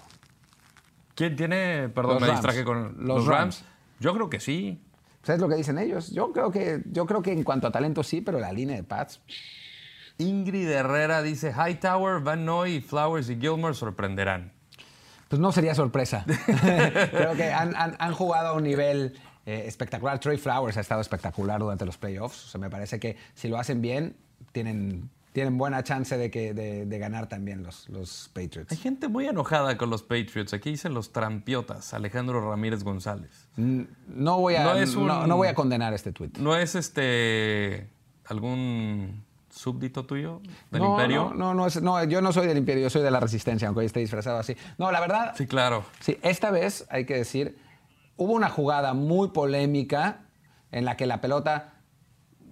[1.16, 2.40] ¿Quién tiene, perdón, Los me Rams.
[2.40, 3.60] distraje con Los los, Rams.
[3.62, 3.66] Rams.
[4.00, 4.82] Yo creo que sí.
[5.24, 6.12] ¿Sabes lo que dicen ellos?
[6.12, 8.84] Yo creo que, yo creo que en cuanto a talento sí, pero la línea de
[8.84, 9.22] Pats.
[10.18, 14.52] Ingrid Herrera dice, Hightower, Van Noy, Flowers y Gilmore sorprenderán.
[15.30, 16.26] Pues no sería sorpresa.
[17.12, 19.14] Creo que han, han- han jugado a un nivel
[19.46, 20.20] eh, espectacular.
[20.20, 22.46] Trey Flowers ha estado espectacular durante los playoffs.
[22.46, 24.16] O sea, me parece que si lo hacen bien,
[24.52, 28.80] tienen, tienen buena chance de, que, de, de ganar también los, los Hay Patriots.
[28.82, 30.54] gente muy enojada con los Patriots.
[30.54, 33.48] Aquí dicen los trampiotas, Alejandro Ramírez González.
[33.58, 36.32] No voy a, No es un- no voy a condenar este tweet.
[36.40, 37.90] ¿No es este
[38.26, 40.42] algún súbdito tuyo
[40.72, 41.26] del no, imperio?
[41.32, 43.68] No, no, no, es- no, yo no soy del imperio, yo soy de la resistencia,
[43.68, 44.56] aunque hoy esté disfrazado así.
[44.78, 45.84] No, la verdad, Sí, claro.
[46.00, 47.58] Sí, esta vez hay que decir,
[48.18, 50.22] hubo una jugada muy polémica
[50.72, 51.76] en la que la pelota,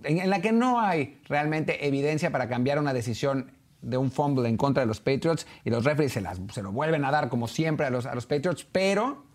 [0.03, 3.51] en, en la que no hay realmente evidencia para cambiar una decisión
[3.81, 6.71] de un fumble en contra de los Patriots y los referees se, las- se lo
[6.71, 9.25] vuelven a dar como siempre a los, a los Patriots, pero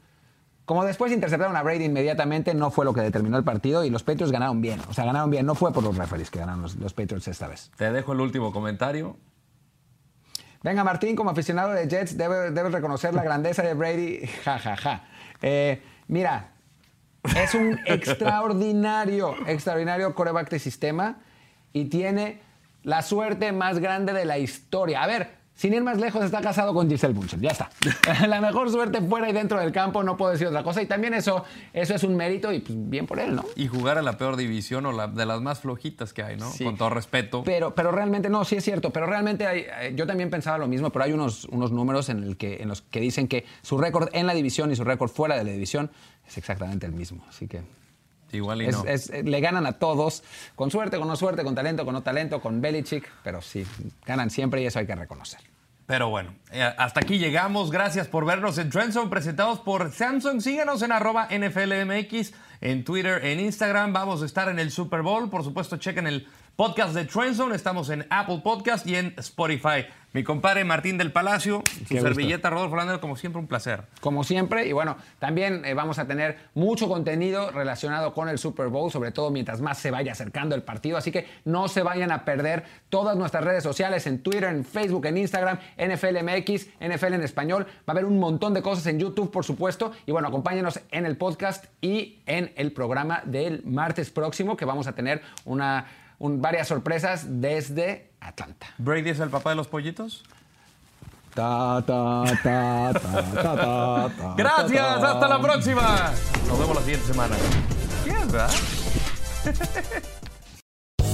[0.64, 4.02] como después interceptaron a Brady inmediatamente, no fue lo que determinó el partido y los
[4.02, 4.80] Patriots ganaron bien.
[4.88, 7.46] O sea, ganaron bien, no fue por los referees que ganaron los, los Patriots esta
[7.48, 7.70] vez.
[7.76, 9.16] Te dejo el último comentario.
[10.62, 14.26] Venga, Martín, como aficionado de Jets, debe- debes reconocer la grandeza de Brady.
[14.44, 15.04] Ja, ja, ja.
[15.42, 16.52] Eh, mira,
[17.36, 21.18] es un extraordinario, extraordinario coreback de sistema
[21.72, 22.40] y tiene
[22.82, 25.02] la suerte más grande de la historia.
[25.02, 27.40] A ver, sin ir más lejos, está casado con Giselle Bunchen.
[27.40, 27.70] Ya está.
[28.28, 30.82] la mejor suerte fuera y dentro del campo, no puedo decir otra cosa.
[30.82, 33.44] Y también eso, eso es un mérito y pues, bien por él, ¿no?
[33.56, 36.50] Y jugar a la peor división o la, de las más flojitas que hay, ¿no?
[36.50, 36.62] Sí.
[36.62, 37.42] Con todo respeto.
[37.42, 40.68] Pero, pero realmente, no, sí es cierto, pero realmente hay, eh, yo también pensaba lo
[40.68, 43.78] mismo, pero hay unos, unos números en, el que, en los que dicen que su
[43.78, 45.90] récord en la división y su récord fuera de la división
[46.28, 47.24] es exactamente el mismo.
[47.30, 47.62] Así que
[48.32, 48.84] Igual y no.
[48.86, 50.22] es- le ganan a todos,
[50.54, 53.66] con suerte, con no suerte, con talento, con no talento, con Belichick, pero sí,
[54.04, 55.40] ganan siempre y eso hay que reconocer.
[55.86, 57.70] Pero bueno, eh, hasta aquí llegamos.
[57.70, 60.40] Gracias por vernos en Trendzone, presentados por Samsung.
[60.40, 63.92] Síganos en arroba NFLMX, en Twitter, en Instagram.
[63.92, 65.30] Vamos a estar en el Super Bowl.
[65.30, 67.54] Por supuesto, chequen el podcast de Trendzone.
[67.54, 69.86] Estamos en Apple Podcast y en Spotify.
[70.16, 73.82] Mi compadre Martín del Palacio, su servilleta Rodolfo Hernández, como siempre, un placer.
[74.00, 74.66] como siempre.
[74.66, 79.12] Y bueno, también eh, vamos a tener mucho contenido relacionado con el Super Bowl, sobre
[79.12, 80.96] todo mientras más se vaya acercando el partido.
[80.96, 85.04] Así que no se vayan a perder todas nuestras redes sociales en Twitter, en Facebook,
[85.04, 87.66] en Instagram, NFLMX, NFL en español.
[87.80, 89.92] Va a haber un montón de cosas en YouTube, por supuesto.
[90.06, 94.86] Y bueno, acompáñenos en el podcast y en el programa del martes próximo, que vamos
[94.86, 95.88] a tener una,
[96.18, 98.66] un- varias sorpresas desde Atlanta.
[98.78, 100.24] ¿Brady es el papá de los pollitos?
[101.34, 105.12] Ta, ta, ta, ta, ta, ta, ta, Gracias, ta.
[105.12, 106.12] hasta la próxima.
[106.48, 107.36] Nos vemos la siguiente semana.
[108.04, 108.50] Bien, ¿verdad?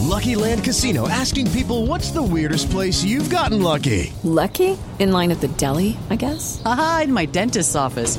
[0.00, 4.12] Lucky Land Casino asking people what's the weirdest place you've gotten lucky?
[4.22, 4.76] Lucky?
[4.98, 6.60] In line at the deli, I guess?
[6.64, 8.18] Aha, in my dentist's office.